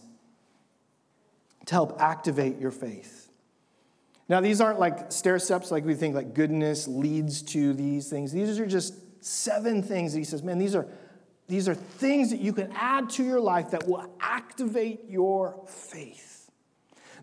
to 1.68 1.74
help 1.74 2.02
activate 2.02 2.60
your 2.60 2.72
faith. 2.72 3.27
Now, 4.30 4.42
these 4.42 4.60
aren't 4.60 4.80
like 4.80 5.12
stair 5.12 5.40
steps 5.40 5.72
like 5.72 5.86
we 5.86 5.96
think 5.96 6.16
like 6.16 6.34
goodness 6.34 6.88
leads 6.88 7.42
to 7.44 7.74
these 7.74 8.10
things. 8.10 8.32
These 8.32 8.60
are 8.60 8.66
just 8.66 8.94
seven 9.24 9.82
things 9.82 10.13
that 10.13 10.20
he 10.20 10.26
says, 10.26 10.44
man, 10.44 10.58
these 10.58 10.76
are, 10.76 10.88
these 11.48 11.70
are 11.70 11.76
things 11.76 12.30
that 12.32 12.40
you 12.40 12.52
can 12.52 12.72
add 12.74 13.10
to 13.12 13.24
your 13.24 13.40
life 13.40 13.72
that 13.72 13.88
will 13.88 14.10
activate 14.20 15.06
your 15.08 15.63
faith. 15.68 16.52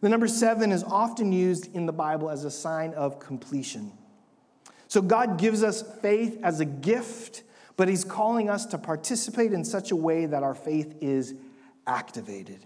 The 0.01 0.09
number 0.09 0.29
seven 0.29 0.73
is 0.73 0.83
often 0.83 1.33
used 1.33 1.75
in 1.75 1.87
the 1.87 1.93
Bible 1.93 2.31
as 2.31 2.45
a 2.45 2.51
sign 2.51 2.95
of 2.95 3.19
completion. 3.19 3.93
So 4.89 5.03
God 5.03 5.39
gives 5.39 5.63
us 5.63 5.83
faith 6.01 6.39
as 6.43 6.61
a 6.61 6.65
gift, 6.65 7.43
but 7.77 7.89
He's 7.89 8.05
calling 8.05 8.49
us 8.49 8.67
to 8.67 8.79
participate 8.79 9.53
in 9.53 9.65
such 9.65 9.91
a 9.91 9.97
way 9.97 10.27
that 10.27 10.43
our 10.43 10.55
faith 10.55 10.97
is 11.01 11.35
activated. 11.87 12.65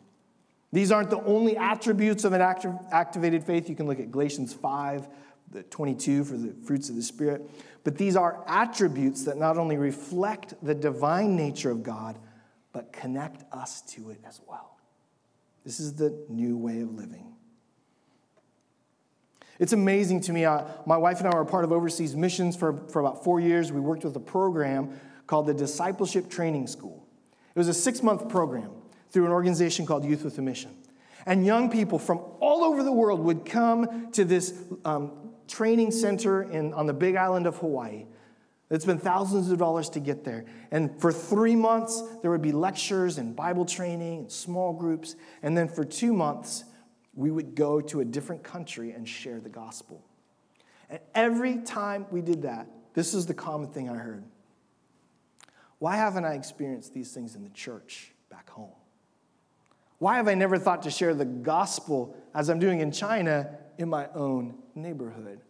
These 0.72 0.92
aren't 0.92 1.10
the 1.10 1.22
only 1.22 1.56
attributes 1.56 2.24
of 2.24 2.32
an 2.32 2.42
activated 2.42 3.44
faith. 3.44 3.68
You 3.68 3.76
can 3.76 3.86
look 3.86 4.00
at 4.00 4.10
Galatians 4.10 4.52
5, 4.52 5.08
the 5.50 5.62
22 5.64 6.24
for 6.24 6.36
the 6.36 6.54
fruits 6.64 6.90
of 6.90 6.96
the 6.96 7.02
Spirit. 7.02 7.48
But 7.84 7.96
these 7.96 8.16
are 8.16 8.44
attributes 8.46 9.24
that 9.24 9.38
not 9.38 9.56
only 9.56 9.78
reflect 9.78 10.54
the 10.62 10.74
divine 10.74 11.36
nature 11.36 11.70
of 11.70 11.82
God, 11.82 12.18
but 12.72 12.92
connect 12.92 13.44
us 13.52 13.80
to 13.82 14.10
it 14.10 14.20
as 14.26 14.40
well. 14.46 14.78
This 15.64 15.80
is 15.80 15.94
the 15.94 16.24
new 16.28 16.56
way 16.56 16.80
of 16.80 16.92
living. 16.92 17.34
It's 19.58 19.72
amazing 19.72 20.20
to 20.22 20.32
me. 20.32 20.44
Uh, 20.44 20.64
my 20.86 20.96
wife 20.96 21.18
and 21.18 21.26
I 21.26 21.34
were 21.34 21.44
part 21.44 21.64
of 21.64 21.72
overseas 21.72 22.14
missions 22.14 22.56
for, 22.56 22.86
for 22.90 23.00
about 23.00 23.24
four 23.24 23.40
years. 23.40 23.72
We 23.72 23.80
worked 23.80 24.04
with 24.04 24.14
a 24.16 24.20
program 24.20 25.00
called 25.26 25.46
the 25.46 25.54
Discipleship 25.54 26.28
Training 26.30 26.66
School. 26.66 27.08
It 27.54 27.58
was 27.58 27.68
a 27.68 27.74
six 27.74 28.02
month 28.02 28.28
program 28.28 28.70
through 29.10 29.26
an 29.26 29.32
organization 29.32 29.86
called 29.86 30.04
Youth 30.04 30.24
with 30.24 30.38
a 30.38 30.42
Mission. 30.42 30.70
And 31.26 31.44
young 31.44 31.70
people 31.70 31.98
from 31.98 32.20
all 32.40 32.64
over 32.64 32.82
the 32.82 32.92
world 32.92 33.20
would 33.20 33.44
come 33.44 34.10
to 34.12 34.24
this 34.24 34.54
um, 34.84 35.12
training 35.46 35.90
center 35.90 36.42
in, 36.42 36.72
on 36.72 36.86
the 36.86 36.94
big 36.94 37.16
island 37.16 37.46
of 37.46 37.56
Hawaii. 37.58 38.06
It's 38.70 38.84
been 38.84 38.98
thousands 38.98 39.50
of 39.50 39.58
dollars 39.58 39.88
to 39.90 40.00
get 40.00 40.24
there. 40.24 40.44
And 40.70 41.00
for 41.00 41.10
three 41.10 41.56
months, 41.56 42.02
there 42.20 42.30
would 42.30 42.42
be 42.42 42.52
lectures 42.52 43.16
and 43.16 43.34
Bible 43.34 43.64
training 43.64 44.20
and 44.20 44.32
small 44.32 44.72
groups. 44.74 45.16
And 45.42 45.56
then 45.56 45.68
for 45.68 45.84
two 45.84 46.12
months, 46.12 46.64
we 47.14 47.30
would 47.30 47.54
go 47.54 47.80
to 47.80 48.00
a 48.00 48.04
different 48.04 48.42
country 48.42 48.92
and 48.92 49.08
share 49.08 49.40
the 49.40 49.48
gospel. 49.48 50.04
And 50.90 51.00
every 51.14 51.58
time 51.58 52.06
we 52.10 52.20
did 52.20 52.42
that, 52.42 52.68
this 52.94 53.14
is 53.14 53.26
the 53.26 53.34
common 53.34 53.70
thing 53.70 53.88
I 53.88 53.94
heard. 53.94 54.24
Why 55.78 55.96
haven't 55.96 56.24
I 56.24 56.34
experienced 56.34 56.92
these 56.92 57.12
things 57.12 57.34
in 57.34 57.44
the 57.44 57.50
church 57.50 58.12
back 58.30 58.50
home? 58.50 58.72
Why 59.98 60.16
have 60.16 60.28
I 60.28 60.34
never 60.34 60.58
thought 60.58 60.82
to 60.82 60.90
share 60.90 61.14
the 61.14 61.24
gospel 61.24 62.16
as 62.34 62.48
I'm 62.48 62.58
doing 62.58 62.80
in 62.80 62.92
China 62.92 63.50
in 63.78 63.88
my 63.88 64.08
own 64.14 64.54
neighborhood? 64.74 65.40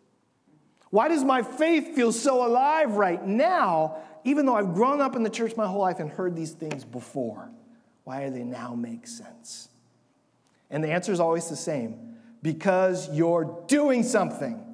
Why 0.90 1.08
does 1.08 1.22
my 1.22 1.42
faith 1.42 1.94
feel 1.94 2.12
so 2.12 2.46
alive 2.46 2.92
right 2.92 3.24
now, 3.24 3.98
even 4.24 4.46
though 4.46 4.56
I've 4.56 4.72
grown 4.72 5.00
up 5.00 5.16
in 5.16 5.22
the 5.22 5.30
church 5.30 5.54
my 5.56 5.66
whole 5.66 5.80
life 5.80 6.00
and 6.00 6.10
heard 6.10 6.34
these 6.34 6.52
things 6.52 6.84
before? 6.84 7.50
Why 8.04 8.24
do 8.24 8.30
they 8.32 8.44
now 8.44 8.74
make 8.74 9.06
sense? 9.06 9.68
And 10.70 10.82
the 10.82 10.90
answer 10.90 11.12
is 11.12 11.20
always 11.20 11.48
the 11.48 11.56
same 11.56 12.16
because 12.42 13.10
you're 13.12 13.64
doing 13.66 14.02
something. 14.02 14.64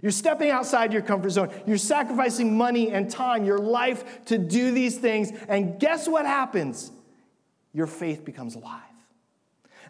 You're 0.00 0.10
stepping 0.10 0.50
outside 0.50 0.92
your 0.92 1.02
comfort 1.02 1.30
zone. 1.30 1.50
You're 1.64 1.78
sacrificing 1.78 2.56
money 2.56 2.90
and 2.90 3.08
time, 3.08 3.44
your 3.44 3.58
life 3.58 4.24
to 4.26 4.38
do 4.38 4.72
these 4.72 4.98
things. 4.98 5.30
And 5.48 5.78
guess 5.78 6.08
what 6.08 6.26
happens? 6.26 6.90
Your 7.72 7.86
faith 7.86 8.24
becomes 8.24 8.56
alive. 8.56 8.82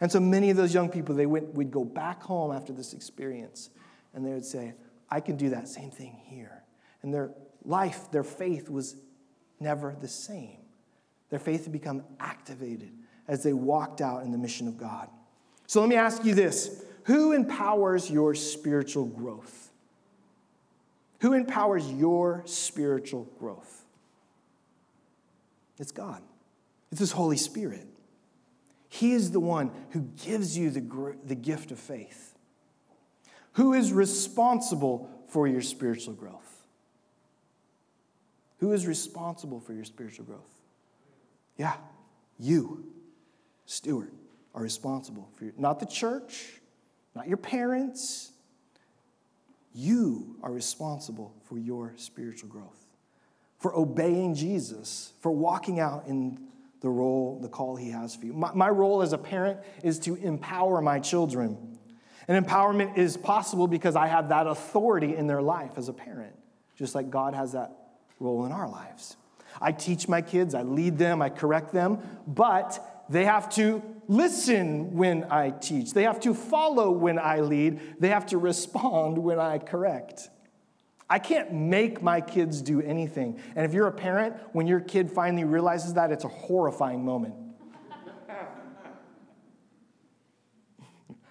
And 0.03 0.11
so 0.11 0.19
many 0.19 0.51
of 0.51 0.57
those 0.57 0.75
young 0.75 0.89
people, 0.89 1.15
they 1.15 1.27
went, 1.27 1.55
would 1.55 1.71
go 1.71 1.85
back 1.85 2.25
home 2.25 2.51
after 2.51 2.73
this 2.73 2.93
experience 2.93 3.71
and 4.13 4.27
they 4.27 4.33
would 4.33 4.45
say, 4.45 4.75
I 5.09 5.21
can 5.21 5.37
do 5.37 5.51
that 5.51 5.69
same 5.69 5.93
thing 5.93 6.21
here. 6.25 6.65
And 7.03 7.15
their 7.15 7.31
life, 7.65 8.11
their 8.11 8.25
faith 8.25 8.69
was 8.69 8.97
never 9.61 9.95
the 10.01 10.09
same. 10.09 10.59
Their 11.31 11.39
faith 11.39 11.63
had 11.63 11.73
become 11.73 12.03
activated 12.19 12.91
as 13.29 13.45
they 13.45 13.53
walked 13.53 14.01
out 14.01 14.25
in 14.25 14.33
the 14.33 14.39
mission 14.39 14.67
of 14.67 14.77
God. 14.77 15.09
So 15.69 15.79
let 15.79 15.89
me 15.89 15.95
ask 15.95 16.25
you 16.25 16.35
this 16.35 16.85
Who 17.05 17.31
empowers 17.31 18.11
your 18.11 18.35
spiritual 18.35 19.07
growth? 19.07 19.71
Who 21.21 21.33
empowers 21.33 21.89
your 21.93 22.43
spiritual 22.47 23.29
growth? 23.39 23.85
It's 25.79 25.93
God, 25.93 26.23
it's 26.91 26.99
His 26.99 27.13
Holy 27.13 27.37
Spirit. 27.37 27.87
He 28.93 29.13
is 29.13 29.31
the 29.31 29.41
one 29.41 29.71
who 29.93 30.03
gives 30.23 30.59
you 30.59 30.69
the, 30.69 31.17
the 31.25 31.35
gift 31.35 31.71
of 31.71 31.79
faith. 31.79 32.35
Who 33.53 33.73
is 33.73 33.91
responsible 33.91 35.09
for 35.29 35.49
your 35.49 35.63
spiritual 35.63 36.13
growth? 36.13 36.67
Who 38.59 38.75
is 38.75 38.87
responsible 38.87 39.61
for 39.61 39.73
your 39.73 39.87
spiritual 39.87 40.27
growth? 40.27 40.61
Yeah, 41.57 41.73
you, 42.39 42.85
steward, 43.65 44.13
are 44.55 44.63
responsible 44.63 45.31
for 45.37 45.45
your, 45.45 45.55
not 45.57 45.81
the 45.81 45.87
church, 45.87 46.61
not 47.17 47.27
your 47.27 47.39
parents. 47.39 48.33
You 49.75 50.37
are 50.43 50.53
responsible 50.53 51.35
for 51.45 51.57
your 51.57 51.95
spiritual 51.97 52.51
growth, 52.51 52.85
for 53.59 53.75
obeying 53.75 54.35
Jesus, 54.35 55.15
for 55.21 55.33
walking 55.33 55.81
out 55.81 56.05
in 56.07 56.39
the 56.83 56.91
role, 56.91 57.39
the 57.41 57.49
call 57.49 57.77
He 57.77 57.91
has 57.91 58.15
for 58.15 58.27
you. 58.27 58.33
My, 58.33 58.53
my 58.53 58.69
role 58.69 59.03
as 59.03 59.13
a 59.13 59.19
parent 59.19 59.61
is 59.83 59.99
to 60.01 60.17
empower 60.17 60.83
my 60.83 60.99
children. 60.99 61.79
And 62.29 62.45
empowerment 62.45 62.99
is 62.99 63.17
possible 63.17 63.67
because 63.67 63.97
I 63.97 64.09
have 64.09 64.29
that 64.29 64.47
authority 64.47 65.17
in 65.17 65.27
their 65.27 65.43
life 65.43 65.73
as 65.77 65.89
a 65.89 65.93
parent, 65.93 66.35
just 66.77 66.95
like 66.95 67.11
God 67.11 67.35
has 67.35 67.53
that 67.53 67.73
role 68.21 68.45
in 68.45 68.53
our 68.53 68.69
lives. 68.69 69.17
I 69.61 69.73
teach 69.73 70.09
my 70.09 70.23
kids, 70.23 70.55
I 70.55 70.63
lead 70.63 70.99
them, 70.99 71.23
I 71.23 71.31
correct 71.31 71.73
them, 71.73 71.99
but 72.27 73.05
they 73.09 73.25
have 73.25 73.49
to 73.57 73.83
listen 74.09 74.95
when 74.97 75.25
I 75.31 75.51
teach. 75.51 75.93
They 75.93 76.05
have 76.05 76.21
to 76.21 76.35
follow 76.35 76.91
when 76.91 77.19
I 77.19 77.41
lead. 77.41 77.81
They 78.01 78.09
have 78.09 78.27
to 78.27 78.39
respond 78.39 79.19
when 79.19 79.39
I 79.39 79.59
correct. 79.59 80.31
I 81.09 81.19
can't 81.19 81.53
make 81.53 82.03
my 82.03 82.21
kids 82.21 82.63
do 82.63 82.81
anything. 82.81 83.41
And 83.55 83.67
if 83.67 83.75
you're 83.75 83.87
a 83.87 83.93
parent, 83.93 84.37
when 84.53 84.67
your 84.67 84.81
kid 84.81 85.11
finally 85.11 85.45
realizes 85.45 85.95
that, 85.95 86.11
it's 86.11 86.25
a 86.25 86.29
horrifying 86.29 87.05
moment. 87.05 87.35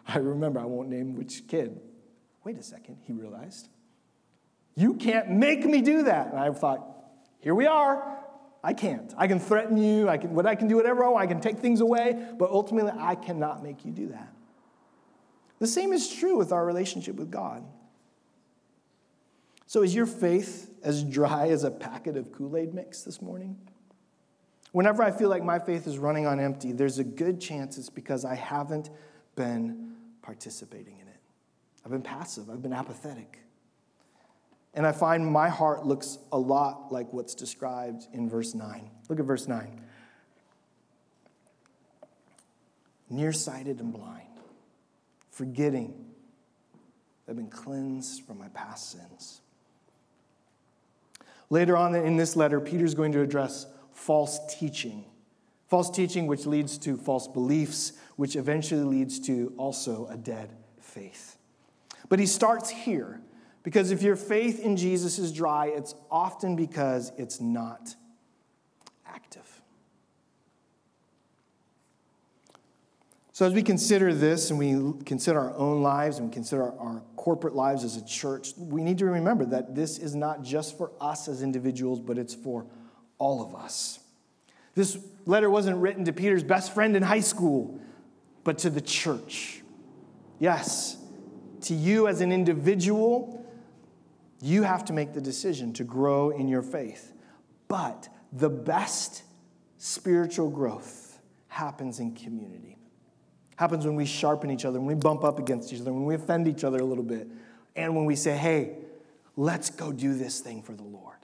I 0.08 0.18
remember, 0.18 0.60
I 0.60 0.66
won't 0.66 0.90
name 0.90 1.16
which 1.16 1.48
kid. 1.48 1.80
Wait 2.44 2.58
a 2.58 2.64
second, 2.64 2.98
he 3.04 3.14
realized. 3.14 3.70
You 4.76 4.96
can't 4.96 5.30
make 5.30 5.66
me 5.66 5.82
do 5.82 6.04
that. 6.04 6.28
And 6.32 6.40
I 6.40 6.52
thought, 6.52 6.88
here 7.40 7.56
we 7.56 7.66
are. 7.68 8.20
I 8.64 8.74
can't. 8.74 9.14
I 9.18 9.28
can 9.28 9.40
threaten 9.40 9.78
you. 9.78 10.08
I 10.08 10.18
can, 10.18 10.36
what 10.36 10.46
I 10.46 10.56
can 10.56 10.68
do 10.68 10.76
whatever 10.76 11.04
I 11.04 11.10
want. 11.10 11.24
I 11.24 11.28
can 11.28 11.42
take 11.42 11.60
things 11.60 11.82
away, 11.82 12.30
but 12.38 12.52
ultimately, 12.52 12.92
I 12.96 13.16
cannot 13.16 13.64
make 13.64 13.84
you 13.84 13.92
do 13.92 14.08
that. 14.10 14.32
The 15.60 15.68
same 15.68 15.94
is 15.94 16.12
true 16.14 16.38
with 16.38 16.52
our 16.52 16.66
relationship 16.66 17.16
with 17.16 17.32
God. 17.32 17.64
So, 19.72 19.84
is 19.84 19.96
your 19.96 20.06
faith 20.06 20.70
as 20.84 21.02
dry 21.02 21.48
as 21.48 21.64
a 21.64 21.72
packet 21.72 22.18
of 22.18 22.34
Kool 22.34 22.58
Aid 22.58 22.74
mix 22.74 23.04
this 23.04 23.22
morning? 23.22 23.58
Whenever 24.74 25.02
I 25.02 25.12
feel 25.12 25.30
like 25.30 25.46
my 25.46 25.60
faith 25.60 25.88
is 25.88 25.98
running 25.98 26.28
on 26.28 26.42
empty, 26.42 26.74
there's 26.74 27.00
a 27.00 27.06
good 27.06 27.40
chance 27.40 27.78
it's 27.78 27.90
because 27.90 28.26
I 28.26 28.36
haven't 28.36 28.90
been 29.38 29.94
participating 30.22 31.00
in 31.00 31.08
it. 31.08 31.22
I've 31.86 31.92
been 31.92 32.02
passive, 32.02 32.50
I've 32.50 32.62
been 32.62 32.74
apathetic. 32.74 33.40
And 34.74 34.86
I 34.86 34.92
find 34.92 35.26
my 35.26 35.48
heart 35.48 35.86
looks 35.86 36.18
a 36.34 36.38
lot 36.38 36.92
like 36.92 37.14
what's 37.14 37.34
described 37.34 38.08
in 38.12 38.28
verse 38.30 38.54
9. 38.54 38.92
Look 39.08 39.22
at 39.22 39.26
verse 39.26 39.48
9. 39.48 39.82
Nearsighted 43.10 43.80
and 43.80 43.94
blind, 43.94 44.28
forgetting 45.30 46.08
I've 47.26 47.38
been 47.38 47.48
cleansed 47.48 48.24
from 48.26 48.38
my 48.38 48.50
past 48.50 48.92
sins. 48.92 49.40
Later 51.52 51.76
on 51.76 51.94
in 51.94 52.16
this 52.16 52.38
letter, 52.38 52.62
Peter's 52.62 52.96
going 52.96 53.12
to 53.12 53.22
address 53.22 53.68
false 53.92 54.40
teaching. 54.58 55.04
False 55.68 55.92
teaching, 55.92 56.26
which 56.26 56.46
leads 56.46 56.78
to 56.80 56.96
false 56.96 57.28
beliefs, 57.28 57.92
which 58.16 58.38
eventually 58.38 58.84
leads 58.84 59.20
to 59.20 59.54
also 59.58 60.08
a 60.08 60.16
dead 60.16 60.50
faith. 60.80 61.38
But 62.08 62.20
he 62.20 62.26
starts 62.26 62.70
here 62.70 63.22
because 63.64 63.92
if 63.92 64.02
your 64.02 64.16
faith 64.16 64.62
in 64.62 64.78
Jesus 64.78 65.20
is 65.20 65.34
dry, 65.34 65.68
it's 65.68 65.94
often 66.10 66.56
because 66.56 67.12
it's 67.18 67.42
not 67.42 67.96
active. 69.06 69.62
So, 73.42 73.48
as 73.48 73.56
we 73.56 73.64
consider 73.64 74.14
this 74.14 74.52
and 74.52 74.60
we 74.60 75.04
consider 75.04 75.40
our 75.40 75.58
own 75.58 75.82
lives 75.82 76.20
and 76.20 76.28
we 76.28 76.32
consider 76.32 76.62
our, 76.80 77.02
corporate 77.16 77.56
lives 77.56 77.84
as 77.84 77.98
a 77.98 78.06
church, 78.06 78.54
we 78.56 78.84
need 78.84 79.00
to 79.00 79.06
remember 79.06 79.46
that 79.46 79.74
this 79.74 79.98
is 79.98 80.14
not 80.14 80.44
just 80.44 80.78
for 80.78 80.92
us 81.02 81.28
as 81.28 81.42
individuals, 81.42 82.00
but 82.00 82.20
it's 82.20 82.36
for 82.36 82.68
all 83.18 83.44
of 83.44 83.56
us. 83.56 84.00
This 84.76 84.96
letter 85.26 85.50
wasn't 85.50 85.78
written 85.78 86.06
to 86.06 86.14
Peter's 86.14 86.44
best 86.44 86.72
friend 86.72 86.96
in 86.96 87.02
high 87.02 87.22
school, 87.22 87.80
but 88.44 88.60
to 88.60 88.70
the 88.70 88.80
church. 88.80 89.64
Yes, 90.38 90.98
to 91.62 91.74
you 91.74 92.08
as 92.08 92.22
an 92.22 92.32
individual, 92.32 93.44
you 94.40 94.62
have 94.62 94.86
to 94.86 94.94
make 94.94 95.14
the 95.14 95.22
decision 95.22 95.74
to 95.74 95.84
grow 95.84 96.30
in 96.30 96.48
your 96.48 96.62
faith. 96.62 97.12
But 97.68 98.08
the 98.32 98.50
best 98.52 99.24
spiritual 99.80 100.52
growth 100.52 101.18
happens 101.48 102.00
in 102.00 102.14
community 102.14 102.78
happens 103.62 103.86
when 103.86 103.96
we 103.96 104.08
sharpen 104.08 104.50
each 104.50 104.66
other, 104.66 104.80
when 104.80 104.88
we 104.88 104.96
bump 104.96 105.24
up 105.24 105.38
against 105.38 105.72
each 105.72 105.82
other, 105.82 105.94
when 105.94 106.04
we 106.04 106.16
offend 106.16 106.48
each 106.48 106.64
other 106.64 106.80
a 106.80 106.84
little 106.84 107.04
bit, 107.04 107.28
and 107.76 107.96
when 107.96 108.06
we 108.06 108.16
say, 108.16 108.36
hey, 108.36 108.76
let's 109.38 109.70
go 109.70 109.92
do 109.92 110.16
this 110.16 110.40
thing 110.40 110.64
for 110.64 110.74
the 110.74 110.82
Lord. 110.82 111.18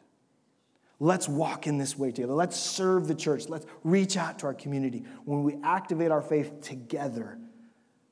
Let's 1.00 1.28
walk 1.28 1.66
in 1.66 1.80
this 1.80 1.98
way 1.98 2.12
together. 2.12 2.34
Let's 2.34 2.56
serve 2.56 3.08
the 3.08 3.16
church. 3.16 3.50
Let's 3.50 3.66
reach 3.84 4.18
out 4.18 4.38
to 4.40 4.46
our 4.46 4.54
community. 4.54 5.04
When 5.26 5.42
we 5.42 5.58
activate 5.64 6.12
our 6.12 6.22
faith 6.22 6.62
together, 6.62 7.40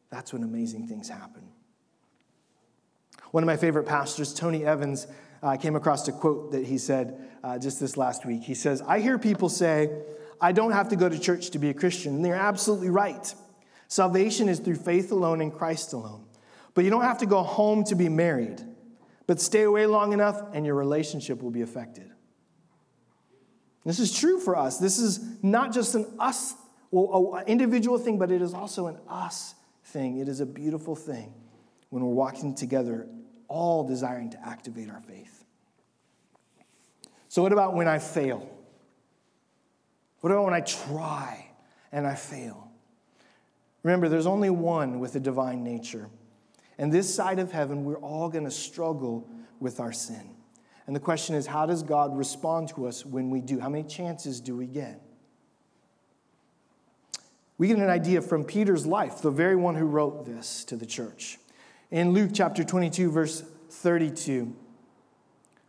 that's 0.09 0.33
when 0.33 0.41
amazing 0.41 0.87
things 0.87 1.07
happen. 1.07 1.43
One 3.29 3.43
of 3.43 3.47
my 3.47 3.57
favorite 3.57 3.85
pastors, 3.85 4.33
Tony 4.33 4.65
Evans, 4.65 5.05
uh, 5.43 5.55
came 5.55 5.75
across 5.75 6.07
a 6.07 6.11
quote 6.11 6.51
that 6.51 6.65
he 6.65 6.79
said 6.79 7.29
uh, 7.43 7.59
just 7.59 7.79
this 7.79 7.95
last 7.95 8.25
week. 8.25 8.41
He 8.41 8.55
says, 8.55 8.81
I 8.87 9.01
hear 9.01 9.19
people 9.19 9.49
say, 9.49 9.91
I 10.41 10.51
don't 10.51 10.71
have 10.71 10.89
to 10.89 10.95
go 10.95 11.09
to 11.09 11.19
church 11.19 11.51
to 11.51 11.59
be 11.59 11.69
a 11.69 11.75
Christian. 11.75 12.15
And 12.15 12.25
they're 12.25 12.33
absolutely 12.33 12.89
right. 12.89 13.31
Salvation 13.87 14.49
is 14.49 14.59
through 14.59 14.75
faith 14.75 15.11
alone 15.11 15.41
in 15.41 15.51
Christ 15.51 15.93
alone. 15.93 16.25
But 16.73 16.83
you 16.83 16.89
don't 16.89 17.03
have 17.03 17.19
to 17.19 17.25
go 17.25 17.41
home 17.41 17.83
to 17.85 17.95
be 17.95 18.09
married, 18.09 18.61
but 19.27 19.39
stay 19.39 19.63
away 19.63 19.85
long 19.85 20.13
enough 20.13 20.41
and 20.53 20.65
your 20.65 20.75
relationship 20.75 21.41
will 21.41 21.51
be 21.51 21.61
affected. 21.61 22.11
This 23.85 23.99
is 23.99 24.11
true 24.11 24.39
for 24.39 24.57
us. 24.57 24.79
This 24.79 24.97
is 24.97 25.19
not 25.43 25.71
just 25.71 25.93
an 25.95 26.07
us, 26.19 26.55
well, 26.89 27.35
an 27.35 27.47
individual 27.47 27.97
thing, 27.99 28.17
but 28.17 28.31
it 28.31 28.41
is 28.41 28.53
also 28.53 28.87
an 28.87 28.97
us 29.07 29.53
thing. 29.85 30.17
It 30.17 30.27
is 30.27 30.39
a 30.39 30.45
beautiful 30.45 30.95
thing 30.95 31.33
when 31.89 32.03
we're 32.03 32.13
walking 32.13 32.55
together, 32.55 33.07
all 33.47 33.87
desiring 33.87 34.31
to 34.31 34.47
activate 34.47 34.89
our 34.89 35.01
faith. 35.01 35.45
So, 37.27 37.43
what 37.43 37.53
about 37.53 37.75
when 37.75 37.87
I 37.87 37.99
fail? 37.99 38.49
What 40.21 40.31
about 40.31 40.45
when 40.45 40.53
I 40.53 40.61
try 40.61 41.51
and 41.91 42.07
I 42.07 42.15
fail? 42.15 42.64
Remember, 43.85 44.09
there's 44.09 44.25
only 44.25 44.49
one 44.49 44.99
with 44.99 45.15
a 45.15 45.19
divine 45.19 45.63
nature. 45.63 46.09
And 46.79 46.91
this 46.91 47.13
side 47.13 47.37
of 47.37 47.51
heaven, 47.51 47.85
we're 47.85 47.99
all 47.99 48.29
going 48.29 48.45
to 48.45 48.49
struggle 48.49 49.29
with 49.59 49.79
our 49.79 49.91
sin. 49.91 50.31
And 50.87 50.95
the 50.95 50.99
question 50.99 51.35
is, 51.35 51.45
how 51.45 51.67
does 51.67 51.83
God 51.83 52.17
respond 52.17 52.69
to 52.69 52.87
us 52.87 53.05
when 53.05 53.29
we 53.29 53.41
do? 53.41 53.59
How 53.59 53.69
many 53.69 53.87
chances 53.87 54.41
do 54.41 54.55
we 54.55 54.65
get? 54.65 54.99
We 57.59 57.67
get 57.67 57.77
an 57.77 57.87
idea 57.87 58.23
from 58.23 58.43
Peter's 58.43 58.87
life, 58.87 59.21
the 59.21 59.29
very 59.29 59.55
one 59.55 59.75
who 59.75 59.85
wrote 59.85 60.25
this 60.25 60.63
to 60.65 60.75
the 60.75 60.87
church. 60.87 61.37
In 61.91 62.11
Luke 62.11 62.31
chapter 62.33 62.63
22, 62.63 63.11
verse 63.11 63.43
32, 63.69 64.51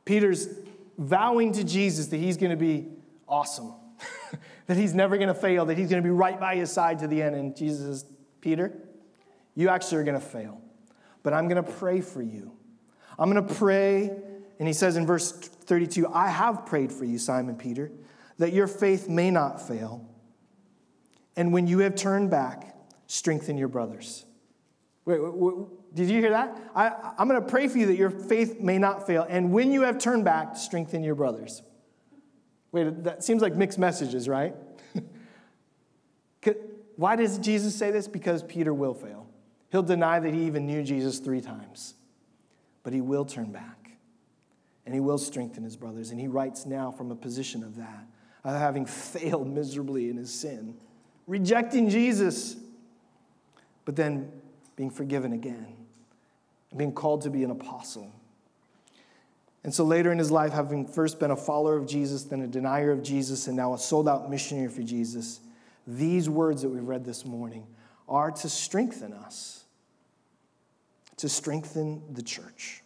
Peter's 0.06 0.48
vowing 0.96 1.52
to 1.52 1.64
Jesus 1.64 2.06
that 2.06 2.16
he's 2.16 2.38
going 2.38 2.50
to 2.50 2.56
be 2.56 2.88
awesome, 3.28 3.74
that 4.66 4.76
he's 4.76 4.94
never 4.94 5.16
going 5.16 5.28
to 5.28 5.34
fail, 5.34 5.66
that 5.66 5.78
he's 5.78 5.88
going 5.88 6.02
to 6.02 6.06
be 6.06 6.12
right 6.12 6.38
by 6.38 6.56
his 6.56 6.72
side 6.72 6.98
to 7.00 7.06
the 7.06 7.22
end. 7.22 7.34
And 7.34 7.56
Jesus 7.56 7.86
says, 8.02 8.10
Peter, 8.40 8.76
you 9.54 9.68
actually 9.68 9.98
are 9.98 10.04
going 10.04 10.20
to 10.20 10.26
fail, 10.26 10.60
but 11.22 11.32
I'm 11.32 11.48
going 11.48 11.62
to 11.62 11.70
pray 11.72 12.00
for 12.00 12.22
you. 12.22 12.52
I'm 13.18 13.30
going 13.30 13.46
to 13.46 13.54
pray 13.54 14.10
and 14.58 14.66
he 14.66 14.74
says 14.74 14.96
in 14.96 15.06
verse 15.06 15.32
32 15.32 16.08
I 16.08 16.28
have 16.28 16.66
prayed 16.66 16.92
for 16.92 17.04
you, 17.04 17.18
Simon 17.18 17.56
Peter, 17.56 17.90
that 18.38 18.52
your 18.52 18.66
faith 18.66 19.08
may 19.08 19.30
not 19.30 19.66
fail. 19.66 20.08
And 21.36 21.52
when 21.52 21.66
you 21.66 21.80
have 21.80 21.94
turned 21.94 22.30
back, 22.30 22.74
strengthen 23.06 23.58
your 23.58 23.68
brothers. 23.68 24.24
Wait, 25.04 25.20
wait, 25.22 25.34
wait 25.34 25.66
did 25.94 26.10
you 26.10 26.20
hear 26.20 26.30
that? 26.30 26.58
I, 26.74 27.12
I'm 27.18 27.28
going 27.28 27.40
to 27.40 27.48
pray 27.48 27.68
for 27.68 27.78
you 27.78 27.86
that 27.86 27.96
your 27.96 28.10
faith 28.10 28.60
may 28.60 28.76
not 28.76 29.06
fail. 29.06 29.26
And 29.28 29.50
when 29.50 29.72
you 29.72 29.82
have 29.82 29.98
turned 29.98 30.24
back, 30.24 30.56
strengthen 30.56 31.02
your 31.02 31.14
brothers. 31.14 31.62
Wait, 32.72 33.04
that 33.04 33.24
seems 33.24 33.42
like 33.42 33.54
mixed 33.54 33.78
messages, 33.78 34.28
right? 34.28 34.54
Why 36.96 37.16
does 37.16 37.38
Jesus 37.38 37.74
say 37.74 37.90
this? 37.90 38.08
Because 38.08 38.42
Peter 38.42 38.72
will 38.72 38.94
fail. 38.94 39.26
He'll 39.70 39.82
deny 39.82 40.20
that 40.20 40.32
he 40.32 40.44
even 40.44 40.66
knew 40.66 40.82
Jesus 40.82 41.18
three 41.18 41.40
times, 41.40 41.94
but 42.82 42.92
he 42.92 43.00
will 43.00 43.24
turn 43.24 43.52
back 43.52 43.76
and 44.86 44.94
he 44.94 45.00
will 45.00 45.18
strengthen 45.18 45.64
his 45.64 45.76
brothers. 45.76 46.10
And 46.10 46.20
he 46.20 46.28
writes 46.28 46.64
now 46.64 46.90
from 46.90 47.10
a 47.10 47.16
position 47.16 47.64
of 47.64 47.76
that, 47.76 48.06
of 48.44 48.58
having 48.58 48.86
failed 48.86 49.48
miserably 49.48 50.08
in 50.08 50.16
his 50.16 50.32
sin, 50.32 50.76
rejecting 51.26 51.90
Jesus, 51.90 52.56
but 53.84 53.96
then 53.96 54.30
being 54.76 54.90
forgiven 54.90 55.32
again, 55.32 55.66
and 56.70 56.78
being 56.78 56.92
called 56.92 57.22
to 57.22 57.30
be 57.30 57.42
an 57.42 57.50
apostle. 57.50 58.12
And 59.66 59.74
so 59.74 59.82
later 59.82 60.12
in 60.12 60.18
his 60.18 60.30
life, 60.30 60.52
having 60.52 60.86
first 60.86 61.18
been 61.18 61.32
a 61.32 61.36
follower 61.36 61.76
of 61.76 61.88
Jesus, 61.88 62.22
then 62.22 62.40
a 62.40 62.46
denier 62.46 62.92
of 62.92 63.02
Jesus, 63.02 63.48
and 63.48 63.56
now 63.56 63.74
a 63.74 63.78
sold 63.78 64.08
out 64.08 64.30
missionary 64.30 64.68
for 64.68 64.84
Jesus, 64.84 65.40
these 65.88 66.28
words 66.28 66.62
that 66.62 66.68
we've 66.68 66.84
read 66.84 67.04
this 67.04 67.24
morning 67.24 67.66
are 68.08 68.30
to 68.30 68.48
strengthen 68.48 69.12
us, 69.12 69.64
to 71.16 71.28
strengthen 71.28 72.00
the 72.14 72.22
church. 72.22 72.84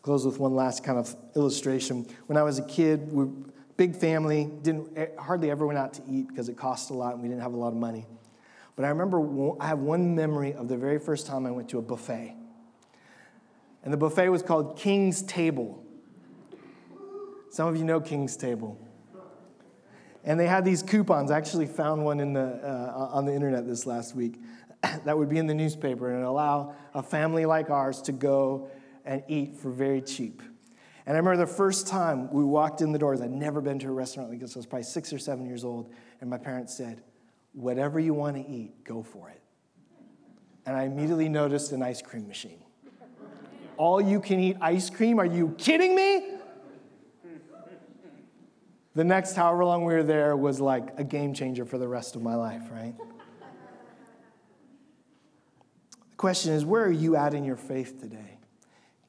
Close 0.00 0.24
with 0.24 0.40
one 0.40 0.54
last 0.54 0.82
kind 0.82 0.98
of 0.98 1.14
illustration. 1.36 2.06
When 2.26 2.38
I 2.38 2.42
was 2.42 2.58
a 2.58 2.64
kid, 2.64 3.12
we 3.12 3.26
big 3.76 3.94
family, 3.94 4.50
didn't 4.62 4.96
hardly 5.18 5.50
ever 5.50 5.66
went 5.66 5.78
out 5.78 5.92
to 5.92 6.02
eat 6.08 6.28
because 6.28 6.48
it 6.48 6.56
cost 6.56 6.88
a 6.88 6.94
lot 6.94 7.12
and 7.12 7.22
we 7.22 7.28
didn't 7.28 7.42
have 7.42 7.52
a 7.52 7.58
lot 7.58 7.68
of 7.68 7.76
money. 7.76 8.06
But 8.76 8.86
I 8.86 8.88
remember 8.88 9.20
I 9.60 9.66
have 9.66 9.80
one 9.80 10.14
memory 10.14 10.54
of 10.54 10.68
the 10.68 10.78
very 10.78 10.98
first 10.98 11.26
time 11.26 11.44
I 11.44 11.50
went 11.50 11.68
to 11.68 11.78
a 11.78 11.82
buffet. 11.82 12.34
And 13.84 13.92
the 13.92 13.98
buffet 13.98 14.30
was 14.30 14.42
called 14.42 14.78
King's 14.78 15.22
Table. 15.22 15.84
Some 17.50 17.68
of 17.68 17.76
you 17.76 17.84
know 17.84 18.00
King's 18.00 18.36
Table. 18.36 18.80
And 20.24 20.40
they 20.40 20.46
had 20.46 20.64
these 20.64 20.82
coupons. 20.82 21.30
I 21.30 21.36
actually 21.36 21.66
found 21.66 22.02
one 22.02 22.18
in 22.18 22.32
the, 22.32 22.60
uh, 22.64 23.10
on 23.12 23.26
the 23.26 23.34
internet 23.34 23.66
this 23.66 23.84
last 23.84 24.16
week 24.16 24.40
that 25.04 25.16
would 25.16 25.28
be 25.28 25.36
in 25.36 25.46
the 25.46 25.54
newspaper 25.54 26.14
and 26.14 26.24
allow 26.24 26.74
a 26.94 27.02
family 27.02 27.44
like 27.44 27.68
ours 27.68 28.00
to 28.02 28.12
go 28.12 28.70
and 29.04 29.22
eat 29.28 29.54
for 29.54 29.70
very 29.70 30.00
cheap. 30.00 30.42
And 31.06 31.14
I 31.14 31.18
remember 31.18 31.44
the 31.44 31.52
first 31.52 31.86
time 31.86 32.32
we 32.32 32.42
walked 32.42 32.80
in 32.80 32.90
the 32.90 32.98
doors, 32.98 33.20
I'd 33.20 33.30
never 33.30 33.60
been 33.60 33.78
to 33.80 33.88
a 33.88 33.92
restaurant 33.92 34.30
like 34.30 34.40
this. 34.40 34.56
I 34.56 34.60
was 34.60 34.66
probably 34.66 34.84
six 34.84 35.12
or 35.12 35.18
seven 35.18 35.44
years 35.44 35.62
old. 35.62 35.92
And 36.22 36.30
my 36.30 36.38
parents 36.38 36.74
said, 36.74 37.02
Whatever 37.52 38.00
you 38.00 38.14
want 38.14 38.34
to 38.36 38.50
eat, 38.50 38.82
go 38.82 39.02
for 39.02 39.28
it. 39.28 39.40
And 40.66 40.74
I 40.74 40.84
immediately 40.84 41.28
noticed 41.28 41.70
an 41.70 41.82
ice 41.82 42.02
cream 42.02 42.26
machine. 42.26 42.63
All 43.76 44.00
you 44.00 44.20
can 44.20 44.40
eat 44.40 44.56
ice 44.60 44.90
cream? 44.90 45.18
Are 45.18 45.26
you 45.26 45.54
kidding 45.58 45.94
me? 45.94 46.30
The 48.94 49.04
next 49.04 49.34
however 49.34 49.64
long 49.64 49.84
we 49.84 49.94
were 49.94 50.04
there 50.04 50.36
was 50.36 50.60
like 50.60 50.98
a 50.98 51.04
game 51.04 51.34
changer 51.34 51.64
for 51.64 51.78
the 51.78 51.88
rest 51.88 52.14
of 52.14 52.22
my 52.22 52.36
life, 52.36 52.62
right? 52.70 52.94
The 56.10 56.16
question 56.16 56.52
is, 56.52 56.64
where 56.64 56.84
are 56.84 56.92
you 56.92 57.16
at 57.16 57.34
in 57.34 57.44
your 57.44 57.56
faith 57.56 58.00
today? 58.00 58.38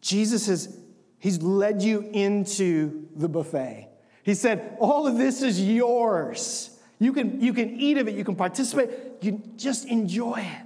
Jesus 0.01 0.47
has 0.47 0.79
he's 1.19 1.41
led 1.41 1.81
you 1.81 2.01
into 2.13 3.07
the 3.15 3.29
buffet. 3.29 3.89
He 4.23 4.33
said, 4.33 4.75
All 4.79 5.05
of 5.05 5.17
this 5.17 5.43
is 5.43 5.61
yours. 5.61 6.71
You 6.97 7.13
can, 7.13 7.41
you 7.41 7.53
can 7.53 7.79
eat 7.79 7.97
of 7.97 8.07
it, 8.07 8.15
you 8.15 8.23
can 8.23 8.35
participate, 8.35 8.89
you 9.21 9.33
can 9.33 9.57
just 9.57 9.85
enjoy 9.85 10.39
it. 10.39 10.64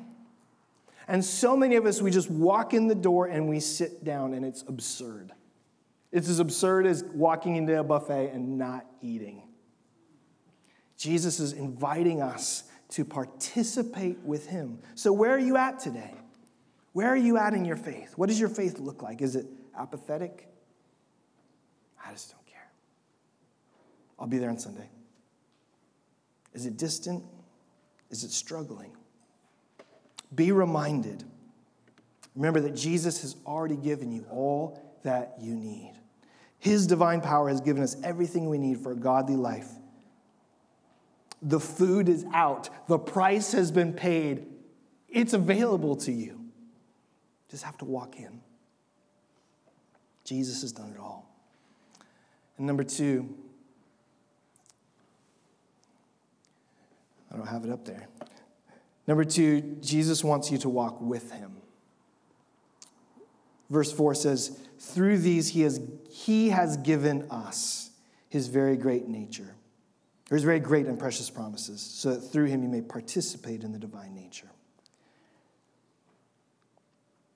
And 1.10 1.26
so 1.26 1.58
many 1.58 1.76
of 1.76 1.88
us, 1.88 2.04
we 2.04 2.12
just 2.12 2.30
walk 2.30 2.76
in 2.76 2.88
the 2.88 2.94
door 2.94 3.26
and 3.26 3.50
we 3.50 3.60
sit 3.60 4.04
down, 4.04 4.36
and 4.36 4.46
it's 4.46 4.64
absurd. 4.68 5.32
It's 6.12 6.30
as 6.30 6.40
absurd 6.40 6.86
as 6.86 7.04
walking 7.04 7.56
into 7.56 7.80
a 7.80 7.84
buffet 7.84 8.30
and 8.32 8.60
not 8.60 8.86
eating. 9.02 9.42
Jesus 10.98 11.40
is 11.40 11.54
inviting 11.54 12.22
us 12.22 12.66
to 12.90 13.04
participate 13.04 14.20
with 14.20 14.46
him. 14.46 14.80
So, 14.94 15.12
where 15.12 15.32
are 15.32 15.40
you 15.40 15.58
at 15.58 15.80
today? 15.80 16.14
Where 16.94 17.08
are 17.08 17.18
you 17.18 17.38
at 17.38 17.56
in 17.56 17.66
your 17.66 17.78
faith? 17.78 18.14
What 18.16 18.30
does 18.30 18.40
your 18.40 18.50
faith 18.50 18.78
look 18.78 19.02
like? 19.02 19.24
Is 19.24 19.36
it 19.36 19.48
apathetic? 19.76 20.48
I 22.06 22.12
just 22.12 22.32
don't 22.32 22.46
care. 22.46 22.70
I'll 24.20 24.28
be 24.28 24.38
there 24.38 24.52
on 24.52 24.60
Sunday. 24.60 24.90
Is 26.54 26.68
it 26.68 26.78
distant? 26.78 27.24
Is 28.12 28.24
it 28.24 28.30
struggling? 28.30 28.92
Be 30.34 30.52
reminded. 30.52 31.24
Remember 32.36 32.62
that 32.62 32.76
Jesus 32.76 33.22
has 33.22 33.36
already 33.46 33.76
given 33.76 34.12
you 34.12 34.26
all 34.30 34.82
that 35.04 35.36
you 35.42 35.56
need. 35.56 35.94
His 36.60 36.88
divine 36.88 37.22
power 37.22 37.50
has 37.50 37.62
given 37.62 37.82
us 37.82 37.96
everything 38.04 38.50
we 38.50 38.58
need 38.58 38.80
for 38.80 38.92
a 38.92 38.96
godly 38.96 39.36
life. 39.36 39.70
The 41.42 41.60
food 41.60 42.10
is 42.10 42.26
out, 42.34 42.70
the 42.88 43.00
price 43.00 43.54
has 43.54 43.72
been 43.72 43.94
paid, 43.94 44.46
it's 45.08 45.34
available 45.34 45.96
to 45.98 46.12
you. 46.12 46.40
Just 47.50 47.64
have 47.64 47.78
to 47.78 47.86
walk 47.86 48.18
in. 48.18 48.42
Jesus 50.26 50.62
has 50.62 50.72
done 50.72 50.92
it 50.94 51.00
all. 51.00 51.28
And 52.58 52.68
number 52.68 52.84
two, 52.84 53.34
I 57.32 57.38
don't 57.38 57.48
have 57.48 57.64
it 57.64 57.72
up 57.72 57.86
there. 57.86 58.08
Number 59.10 59.24
two, 59.24 59.62
Jesus 59.82 60.24
wants 60.24 60.52
you 60.52 60.60
to 60.60 60.70
walk 60.70 61.02
with 61.02 61.32
him. 61.32 61.54
Verse 63.72 63.92
4 63.92 64.14
says, 64.14 64.60
Through 64.78 65.18
these 65.18 65.48
he 65.50 65.62
has, 65.62 65.82
he 66.12 66.50
has 66.50 66.78
given 66.78 67.26
us 67.32 67.90
his 68.30 68.50
very 68.50 68.78
great 68.78 69.08
nature, 69.08 69.56
or 70.30 70.36
his 70.36 70.44
very 70.44 70.60
great 70.60 70.86
and 70.86 71.00
precious 71.00 71.28
promises, 71.28 71.82
so 71.82 72.14
that 72.14 72.20
through 72.20 72.46
him 72.46 72.62
you 72.62 72.70
may 72.70 72.82
participate 72.82 73.64
in 73.64 73.72
the 73.72 73.80
divine 73.80 74.14
nature. 74.14 74.52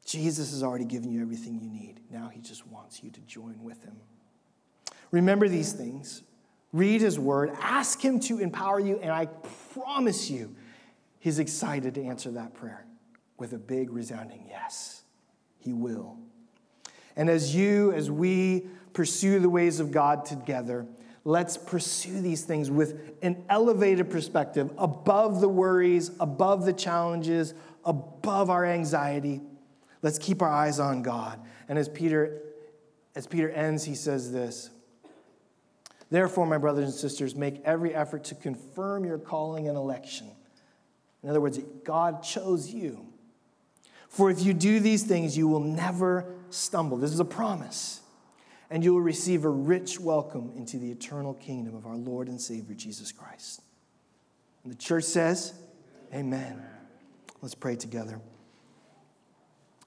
Jesus 0.05 0.51
has 0.51 0.62
already 0.62 0.86
given 0.86 1.12
you 1.12 1.23
everything 1.23 1.59
you 1.59 1.71
need. 1.71 2.01
Now 2.12 2.29
he 2.31 2.39
just 2.39 2.67
wants 2.67 3.01
you 3.01 3.09
to 3.09 3.19
join 3.21 3.63
with 3.63 3.83
him. 3.83 3.95
Remember 5.09 5.49
these 5.49 5.73
things. 5.73 6.21
Read 6.71 7.01
his 7.01 7.17
word. 7.17 7.51
Ask 7.59 7.99
him 7.99 8.19
to 8.19 8.38
empower 8.38 8.79
you. 8.79 8.99
And 8.99 9.12
I 9.12 9.25
promise 9.73 10.29
you, 10.29 10.55
he's 11.23 11.39
excited 11.39 11.95
to 11.95 12.03
answer 12.03 12.31
that 12.31 12.53
prayer 12.53 12.86
with 13.38 13.53
a 13.53 13.57
big, 13.57 13.89
resounding 13.91 14.45
yes. 14.47 15.03
He 15.57 15.73
will. 15.73 16.17
And 17.15 17.29
as 17.29 17.55
you, 17.55 17.91
as 17.93 18.12
we 18.12 18.67
pursue 18.93 19.39
the 19.39 19.49
ways 19.49 19.79
of 19.79 19.91
God 19.91 20.25
together, 20.25 20.86
Let's 21.25 21.55
pursue 21.55 22.19
these 22.19 22.43
things 22.43 22.69
with 22.69 23.13
an 23.21 23.45
elevated 23.49 24.09
perspective, 24.09 24.71
above 24.77 25.39
the 25.39 25.47
worries, 25.47 26.12
above 26.19 26.65
the 26.65 26.73
challenges, 26.73 27.53
above 27.86 28.49
our 28.49 28.65
anxiety. 28.65 29.41
Let's 30.01 30.19
keep 30.19 30.41
our 30.41 30.49
eyes 30.49 30.81
on 30.81 31.01
God. 31.01 31.39
And 31.69 31.79
as 31.79 31.88
Peter 31.88 32.41
as 33.15 33.27
Peter 33.27 33.49
ends, 33.49 33.86
he 33.86 33.95
says 33.95 34.31
this 34.33 34.69
Therefore, 36.09 36.45
my 36.45 36.57
brothers 36.57 36.86
and 36.86 36.93
sisters, 36.93 37.36
make 37.36 37.62
every 37.63 37.95
effort 37.95 38.25
to 38.25 38.36
confirm 38.36 39.05
your 39.05 39.17
calling 39.17 39.69
and 39.69 39.77
election. 39.77 40.29
In 41.23 41.29
other 41.29 41.41
words, 41.41 41.59
God 41.83 42.21
chose 42.21 42.71
you. 42.71 43.07
For 44.09 44.29
if 44.29 44.41
you 44.43 44.53
do 44.53 44.79
these 44.79 45.03
things, 45.03 45.38
you 45.38 45.47
will 45.47 45.62
never 45.62 46.36
stumble. 46.49 46.97
This 46.97 47.12
is 47.12 47.19
a 47.19 47.25
promise. 47.25 48.01
And 48.69 48.83
you 48.83 48.93
will 48.93 49.01
receive 49.01 49.45
a 49.45 49.49
rich 49.49 49.99
welcome 49.99 50.51
into 50.55 50.77
the 50.77 50.91
eternal 50.91 51.33
kingdom 51.33 51.75
of 51.75 51.86
our 51.86 51.95
Lord 51.95 52.27
and 52.27 52.39
Savior 52.39 52.75
Jesus 52.75 53.12
Christ. 53.12 53.62
And 54.63 54.71
the 54.71 54.77
church 54.77 55.05
says, 55.05 55.53
Amen. 56.13 56.62
Let's 57.41 57.55
pray 57.55 57.75
together. 57.75 58.19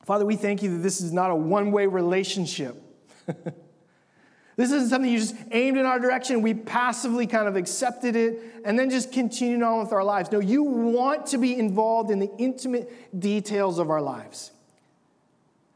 Father, 0.04 0.24
we 0.24 0.36
thank 0.36 0.62
you 0.62 0.70
that 0.76 0.82
this 0.82 1.00
is 1.00 1.12
not 1.12 1.30
a 1.30 1.34
one 1.34 1.72
way 1.72 1.86
relationship. 1.86 2.76
this 4.56 4.72
isn't 4.72 4.88
something 4.88 5.10
you 5.10 5.18
just 5.18 5.34
aimed 5.50 5.76
in 5.76 5.84
our 5.84 5.98
direction. 5.98 6.40
We 6.40 6.54
passively 6.54 7.26
kind 7.26 7.46
of 7.46 7.56
accepted 7.56 8.16
it 8.16 8.40
and 8.64 8.78
then 8.78 8.88
just 8.88 9.12
continued 9.12 9.62
on 9.62 9.80
with 9.80 9.92
our 9.92 10.02
lives. 10.02 10.32
No, 10.32 10.40
you 10.40 10.62
want 10.62 11.26
to 11.26 11.38
be 11.38 11.58
involved 11.58 12.10
in 12.10 12.18
the 12.18 12.30
intimate 12.38 13.20
details 13.20 13.78
of 13.78 13.90
our 13.90 14.00
lives. 14.00 14.52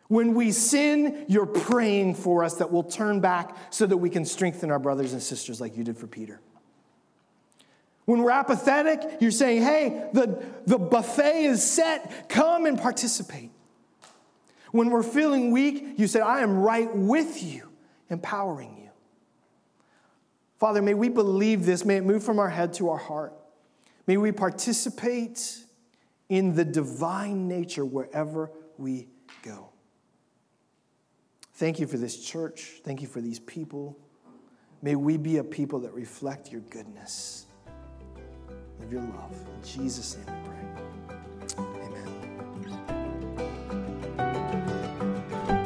When 0.09 0.35
we 0.35 0.51
sin, 0.51 1.25
you're 1.29 1.47
praying 1.47 2.17
for 2.17 2.43
us 2.43 2.57
that 2.57 2.73
we'll 2.73 2.83
turn 2.83 3.21
back 3.21 3.57
so 3.73 3.87
that 3.87 3.99
we 3.99 4.11
can 4.11 4.25
strengthen 4.25 4.71
our 4.71 4.81
brothers 4.81 5.13
and 5.13 5.23
sisters 5.23 5.61
like 5.61 5.77
you 5.77 5.85
did 5.85 5.97
for 5.97 6.09
Peter. 6.09 6.41
When 8.07 8.23
we're 8.23 8.33
apathetic, 8.33 9.19
you're 9.21 9.31
saying, 9.31 9.63
hey, 9.63 10.09
the, 10.13 10.43
the 10.67 10.79
buffet 10.79 11.45
is 11.45 11.63
set, 11.63 12.29
come 12.29 12.67
and 12.67 12.77
participate. 12.77 13.53
When 14.73 14.91
we're 14.91 15.05
feeling 15.05 15.53
weak, 15.53 15.95
you 15.97 16.09
say, 16.09 16.19
I 16.19 16.41
am 16.41 16.59
right 16.59 16.93
with 16.93 17.41
you, 17.41 17.70
empowering 18.11 18.77
you. 18.77 18.91
Father, 20.59 20.83
may 20.83 20.95
we 20.95 21.09
believe 21.09 21.65
this. 21.65 21.85
May 21.85 21.97
it 21.97 22.05
move 22.05 22.23
from 22.23 22.39
our 22.39 22.51
head 22.51 22.75
to 22.75 22.91
our 22.91 22.99
heart. 22.99 23.33
May 24.07 24.19
we 24.19 24.33
participate 24.33 25.65
in 26.29 26.55
the 26.55 26.65
divine 26.65 27.49
nature 27.49 27.85
wherever 27.85 28.51
we 28.77 29.09
go. 29.43 29.71
Thank 31.55 31.79
you 31.79 31.87
for 31.87 31.97
this 31.97 32.25
church. 32.25 32.81
Thank 32.85 33.03
you 33.03 33.09
for 33.09 33.21
these 33.21 33.39
people. 33.39 33.99
May 34.83 34.97
we 34.97 35.17
be 35.17 35.39
a 35.39 35.45
people 35.45 35.79
that 35.81 35.93
reflect 35.93 36.51
your 36.51 36.63
goodness, 36.63 37.47
of 38.83 38.93
your 38.93 39.03
love. 39.03 39.33
In 39.33 39.69
Jesus' 39.69 40.17
name 40.17 40.27
we 40.27 40.49
pray. 40.49 41.00